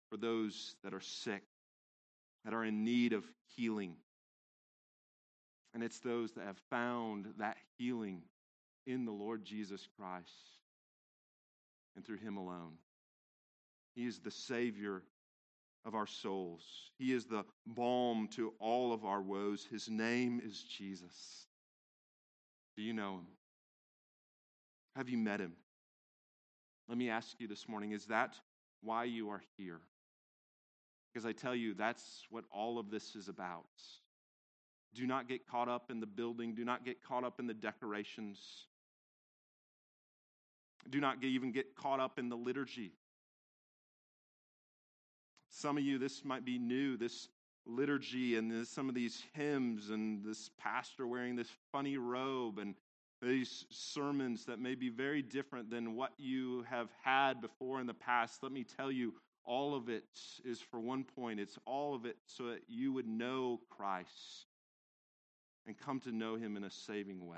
for 0.09 0.17
those 0.17 0.75
that 0.83 0.93
are 0.93 1.01
sick, 1.01 1.43
that 2.45 2.53
are 2.53 2.63
in 2.63 2.83
need 2.83 3.13
of 3.13 3.23
healing. 3.55 3.95
And 5.73 5.83
it's 5.83 5.99
those 5.99 6.31
that 6.33 6.45
have 6.45 6.57
found 6.69 7.27
that 7.37 7.57
healing 7.77 8.23
in 8.87 9.05
the 9.05 9.11
Lord 9.11 9.43
Jesus 9.43 9.87
Christ 9.97 10.59
and 11.95 12.05
through 12.05 12.17
Him 12.17 12.37
alone. 12.37 12.73
He 13.95 14.05
is 14.05 14.19
the 14.19 14.31
Savior 14.31 15.03
of 15.85 15.95
our 15.95 16.07
souls, 16.07 16.63
He 16.97 17.13
is 17.13 17.25
the 17.25 17.45
balm 17.65 18.27
to 18.35 18.53
all 18.59 18.93
of 18.93 19.05
our 19.05 19.21
woes. 19.21 19.67
His 19.69 19.89
name 19.89 20.41
is 20.43 20.63
Jesus. 20.63 21.47
Do 22.75 22.83
you 22.83 22.93
know 22.93 23.15
Him? 23.15 23.27
Have 24.95 25.07
you 25.07 25.17
met 25.17 25.39
him? 25.39 25.53
Let 26.89 26.97
me 26.97 27.09
ask 27.09 27.39
you 27.39 27.47
this 27.47 27.69
morning 27.69 27.91
is 27.91 28.07
that 28.07 28.35
why 28.81 29.05
you 29.05 29.29
are 29.29 29.41
here? 29.57 29.79
Because 31.13 31.25
I 31.25 31.31
tell 31.31 31.55
you, 31.55 31.73
that's 31.73 32.25
what 32.29 32.43
all 32.51 32.77
of 32.77 32.91
this 32.91 33.15
is 33.15 33.29
about. 33.29 33.63
Do 34.95 35.05
not 35.05 35.27
get 35.27 35.47
caught 35.47 35.69
up 35.69 35.91
in 35.91 35.99
the 35.99 36.07
building, 36.07 36.55
do 36.55 36.65
not 36.65 36.83
get 36.83 37.03
caught 37.03 37.23
up 37.23 37.39
in 37.39 37.47
the 37.47 37.53
decorations. 37.53 38.65
Do 40.89 40.99
not 40.99 41.23
even 41.23 41.51
get 41.51 41.75
caught 41.75 41.99
up 41.99 42.17
in 42.17 42.29
the 42.29 42.35
liturgy. 42.35 42.93
Some 45.49 45.77
of 45.77 45.83
you, 45.83 45.97
this 45.97 46.23
might 46.23 46.45
be 46.45 46.57
new, 46.57 46.97
this 46.97 47.27
liturgy 47.65 48.37
and 48.37 48.49
this, 48.49 48.69
some 48.69 48.89
of 48.89 48.95
these 48.95 49.23
hymns 49.33 49.89
and 49.89 50.23
this 50.23 50.49
pastor 50.57 51.05
wearing 51.05 51.35
this 51.35 51.49
funny 51.71 51.97
robe 51.97 52.57
and 52.59 52.75
these 53.21 53.65
sermons 53.69 54.45
that 54.45 54.59
may 54.59 54.75
be 54.75 54.89
very 54.89 55.21
different 55.21 55.69
than 55.69 55.95
what 55.95 56.13
you 56.17 56.65
have 56.69 56.89
had 57.03 57.41
before 57.41 57.81
in 57.81 57.87
the 57.87 57.93
past, 57.93 58.41
let 58.41 58.51
me 58.51 58.63
tell 58.63 58.91
you, 58.91 59.13
all 59.43 59.75
of 59.75 59.89
it 59.89 60.05
is 60.45 60.61
for 60.61 60.79
one 60.79 61.03
point. 61.03 61.39
It's 61.39 61.57
all 61.65 61.93
of 61.95 62.05
it 62.05 62.17
so 62.25 62.45
that 62.47 62.61
you 62.67 62.93
would 62.93 63.07
know 63.07 63.59
Christ 63.69 64.45
and 65.69 65.77
come 65.77 66.01
to 66.01 66.11
know 66.11 66.35
him 66.35 66.57
in 66.57 66.65
a 66.65 66.69
saving 66.69 67.25
way. 67.25 67.37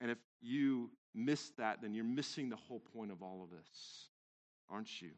And 0.00 0.10
if 0.10 0.18
you 0.40 0.90
miss 1.14 1.50
that, 1.58 1.82
then 1.82 1.94
you're 1.94 2.04
missing 2.04 2.48
the 2.48 2.56
whole 2.56 2.80
point 2.80 3.12
of 3.12 3.22
all 3.22 3.44
of 3.44 3.50
this, 3.50 4.08
aren't 4.68 5.00
you? 5.00 5.10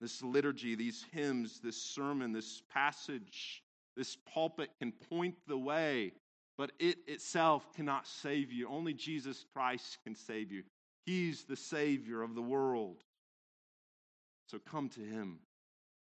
This 0.00 0.22
liturgy, 0.22 0.76
these 0.76 1.04
hymns, 1.10 1.58
this 1.60 1.82
sermon, 1.82 2.32
this 2.32 2.62
passage, 2.72 3.64
this 3.96 4.16
pulpit 4.32 4.70
can 4.78 4.92
point 4.92 5.34
the 5.48 5.58
way 5.58 6.12
but 6.60 6.72
it 6.78 6.98
itself 7.06 7.72
cannot 7.74 8.06
save 8.06 8.52
you. 8.52 8.68
Only 8.68 8.92
Jesus 8.92 9.46
Christ 9.54 9.96
can 10.04 10.14
save 10.14 10.52
you. 10.52 10.62
He's 11.06 11.44
the 11.44 11.56
Savior 11.56 12.20
of 12.20 12.34
the 12.34 12.42
world. 12.42 13.02
So 14.46 14.58
come 14.58 14.90
to 14.90 15.00
Him. 15.00 15.38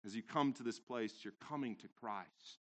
As 0.05 0.15
you 0.15 0.23
come 0.23 0.53
to 0.53 0.63
this 0.63 0.79
place, 0.79 1.15
you're 1.23 1.33
coming 1.49 1.77
to 1.77 1.89
Christ. 1.99 2.59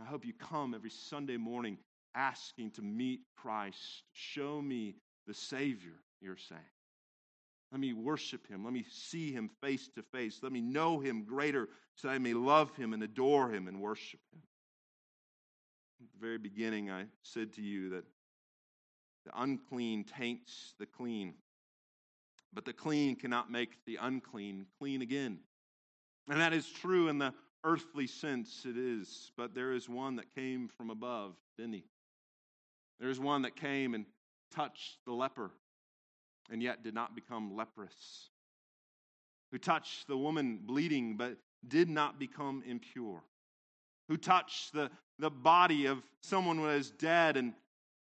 I 0.00 0.04
hope 0.04 0.24
you 0.24 0.32
come 0.32 0.74
every 0.74 0.90
Sunday 0.90 1.36
morning 1.36 1.78
asking 2.14 2.72
to 2.72 2.82
meet 2.82 3.20
Christ. 3.36 4.02
Show 4.12 4.60
me 4.62 4.96
the 5.26 5.34
Savior, 5.34 6.00
you're 6.20 6.36
saying. 6.36 6.60
Let 7.70 7.80
me 7.80 7.94
worship 7.94 8.46
him. 8.46 8.64
Let 8.64 8.74
me 8.74 8.84
see 8.90 9.32
him 9.32 9.50
face 9.62 9.88
to 9.94 10.02
face. 10.02 10.40
Let 10.42 10.52
me 10.52 10.60
know 10.60 11.00
him 11.00 11.24
greater 11.24 11.68
so 11.94 12.08
I 12.08 12.18
may 12.18 12.34
love 12.34 12.74
him 12.76 12.92
and 12.92 13.02
adore 13.02 13.50
him 13.50 13.68
and 13.68 13.80
worship 13.80 14.20
him. 14.32 14.42
At 16.02 16.12
the 16.12 16.26
very 16.26 16.38
beginning, 16.38 16.90
I 16.90 17.04
said 17.22 17.52
to 17.54 17.62
you 17.62 17.90
that 17.90 18.04
the 19.24 19.40
unclean 19.40 20.04
taints 20.04 20.74
the 20.78 20.86
clean, 20.86 21.34
but 22.52 22.64
the 22.64 22.72
clean 22.72 23.16
cannot 23.16 23.50
make 23.50 23.78
the 23.86 23.98
unclean 24.00 24.66
clean 24.78 25.00
again. 25.00 25.38
And 26.28 26.40
that 26.40 26.52
is 26.52 26.68
true 26.68 27.08
in 27.08 27.18
the 27.18 27.32
earthly 27.64 28.06
sense, 28.06 28.64
it 28.66 28.76
is. 28.76 29.30
But 29.36 29.54
there 29.54 29.72
is 29.72 29.88
one 29.88 30.16
that 30.16 30.34
came 30.34 30.68
from 30.68 30.90
above, 30.90 31.34
didn't 31.56 31.74
he? 31.74 31.84
There 33.00 33.10
is 33.10 33.20
one 33.20 33.42
that 33.42 33.56
came 33.56 33.94
and 33.94 34.06
touched 34.54 34.98
the 35.06 35.12
leper 35.12 35.50
and 36.50 36.62
yet 36.62 36.82
did 36.82 36.94
not 36.94 37.14
become 37.14 37.56
leprous, 37.56 38.28
who 39.50 39.58
touched 39.58 40.06
the 40.06 40.16
woman 40.16 40.58
bleeding 40.62 41.16
but 41.16 41.36
did 41.66 41.88
not 41.88 42.18
become 42.18 42.62
impure, 42.66 43.22
who 44.08 44.16
touched 44.16 44.72
the, 44.72 44.90
the 45.18 45.30
body 45.30 45.86
of 45.86 46.02
someone 46.22 46.56
who 46.56 46.64
was 46.64 46.90
dead 46.90 47.36
and 47.36 47.54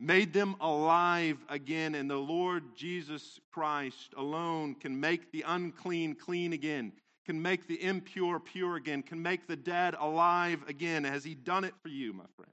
made 0.01 0.33
them 0.33 0.57
alive 0.61 1.39
again. 1.49 1.95
And 1.95 2.11
the 2.11 2.17
Lord 2.17 2.65
Jesus 2.75 3.39
Christ 3.53 4.15
alone 4.17 4.75
can 4.75 4.99
make 4.99 5.31
the 5.31 5.45
unclean 5.47 6.15
clean 6.15 6.53
again, 6.53 6.93
can 7.25 7.41
make 7.41 7.67
the 7.67 7.83
impure 7.83 8.41
pure 8.41 8.77
again, 8.77 9.03
can 9.03 9.23
make 9.23 9.47
the 9.47 9.57
dead 9.57 9.95
alive 9.99 10.61
again. 10.69 11.05
Has 11.05 11.25
He 11.25 11.35
done 11.35 11.65
it 11.65 11.75
for 11.83 11.89
you, 11.89 12.13
my 12.13 12.25
friend? 12.37 12.53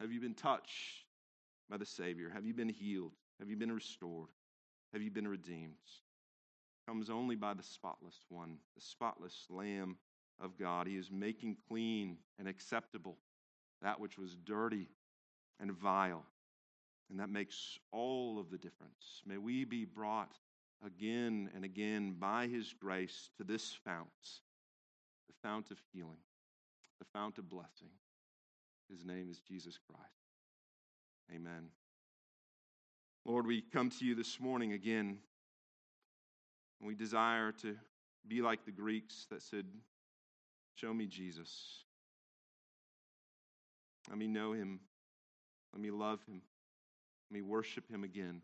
Have 0.00 0.12
you 0.12 0.20
been 0.20 0.34
touched 0.34 1.04
by 1.70 1.76
the 1.76 1.86
Savior? 1.86 2.28
Have 2.28 2.44
you 2.44 2.54
been 2.54 2.68
healed? 2.68 3.12
Have 3.38 3.48
you 3.48 3.56
been 3.56 3.72
restored? 3.72 4.28
Have 4.92 5.02
you 5.02 5.10
been 5.10 5.28
redeemed? 5.28 5.74
Comes 6.86 7.08
only 7.08 7.36
by 7.36 7.54
the 7.54 7.62
spotless 7.62 8.18
one, 8.28 8.56
the 8.74 8.82
spotless 8.82 9.46
Lamb 9.48 9.96
of 10.40 10.58
God. 10.58 10.86
He 10.86 10.96
is 10.96 11.10
making 11.10 11.56
clean 11.68 12.18
and 12.38 12.48
acceptable 12.48 13.16
that 13.80 14.00
which 14.00 14.18
was 14.18 14.36
dirty 14.44 14.88
and 15.60 15.72
vile. 15.72 16.24
And 17.10 17.20
that 17.20 17.30
makes 17.30 17.78
all 17.92 18.38
of 18.38 18.50
the 18.50 18.58
difference. 18.58 19.22
May 19.26 19.36
we 19.36 19.64
be 19.64 19.84
brought 19.84 20.36
again 20.84 21.50
and 21.54 21.64
again 21.64 22.16
by 22.18 22.46
His 22.46 22.74
grace 22.78 23.30
to 23.38 23.44
this 23.44 23.76
fount, 23.84 24.08
the 25.26 25.34
fount 25.42 25.70
of 25.70 25.78
healing, 25.92 26.22
the 26.98 27.06
fount 27.12 27.38
of 27.38 27.48
blessing. 27.48 27.90
His 28.90 29.04
name 29.04 29.28
is 29.30 29.40
Jesus 29.40 29.78
Christ. 29.78 30.02
Amen. 31.34 31.68
Lord, 33.24 33.46
we 33.46 33.62
come 33.62 33.90
to 33.90 34.04
you 34.04 34.14
this 34.14 34.40
morning 34.40 34.72
again, 34.72 35.18
and 36.80 36.88
we 36.88 36.94
desire 36.94 37.52
to 37.62 37.76
be 38.26 38.42
like 38.42 38.64
the 38.64 38.72
Greeks 38.72 39.26
that 39.30 39.42
said, 39.42 39.64
Show 40.74 40.92
me 40.92 41.06
Jesus. 41.06 41.84
Let 44.08 44.18
me 44.18 44.26
know 44.26 44.52
him. 44.52 44.80
Let 45.72 45.80
me 45.80 45.90
love 45.90 46.20
him. 46.26 46.42
Let 47.30 47.34
me 47.34 47.42
worship 47.42 47.88
him 47.88 48.04
again. 48.04 48.42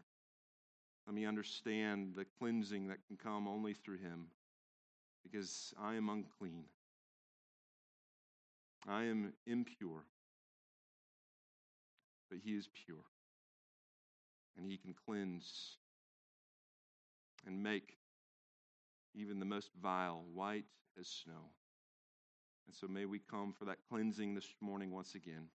Let 1.09 1.15
me 1.15 1.25
understand 1.25 2.13
the 2.15 2.27
cleansing 2.39 2.89
that 2.89 2.99
can 3.07 3.17
come 3.17 3.49
only 3.49 3.73
through 3.73 3.97
him 3.97 4.27
because 5.23 5.73
I 5.83 5.95
am 5.95 6.11
unclean. 6.11 6.65
I 8.87 9.05
am 9.05 9.33
impure, 9.47 10.05
but 12.29 12.41
he 12.45 12.51
is 12.51 12.69
pure 12.85 13.07
and 14.59 14.71
he 14.71 14.77
can 14.77 14.95
cleanse 15.07 15.79
and 17.47 17.63
make 17.63 17.97
even 19.15 19.41
the 19.41 19.47
most 19.47 19.71
vile 19.81 20.25
white 20.35 20.67
as 21.01 21.09
snow. 21.09 21.53
And 22.67 22.77
so 22.77 22.87
may 22.87 23.07
we 23.07 23.19
come 23.19 23.55
for 23.59 23.65
that 23.65 23.79
cleansing 23.89 24.35
this 24.35 24.55
morning 24.61 24.91
once 24.91 25.15
again. 25.15 25.49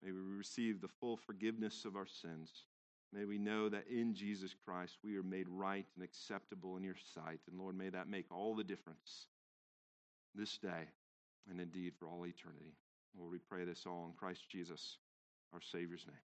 May 0.00 0.12
we 0.12 0.20
receive 0.20 0.80
the 0.80 0.86
full 1.00 1.16
forgiveness 1.16 1.84
of 1.84 1.96
our 1.96 2.06
sins. 2.06 2.66
May 3.12 3.24
we 3.26 3.38
know 3.38 3.68
that 3.68 3.86
in 3.88 4.14
Jesus 4.14 4.54
Christ 4.64 4.96
we 5.04 5.16
are 5.16 5.22
made 5.22 5.46
right 5.48 5.86
and 5.94 6.04
acceptable 6.04 6.76
in 6.76 6.82
your 6.82 6.96
sight. 7.14 7.40
And 7.50 7.60
Lord, 7.60 7.76
may 7.76 7.90
that 7.90 8.08
make 8.08 8.26
all 8.30 8.54
the 8.54 8.64
difference 8.64 9.26
this 10.34 10.56
day 10.56 10.88
and 11.50 11.60
indeed 11.60 11.92
for 11.98 12.08
all 12.08 12.24
eternity. 12.24 12.74
Lord, 13.18 13.32
we 13.32 13.38
pray 13.38 13.64
this 13.64 13.84
all 13.86 14.06
in 14.06 14.12
Christ 14.12 14.48
Jesus, 14.48 14.96
our 15.52 15.60
Savior's 15.60 16.06
name. 16.06 16.31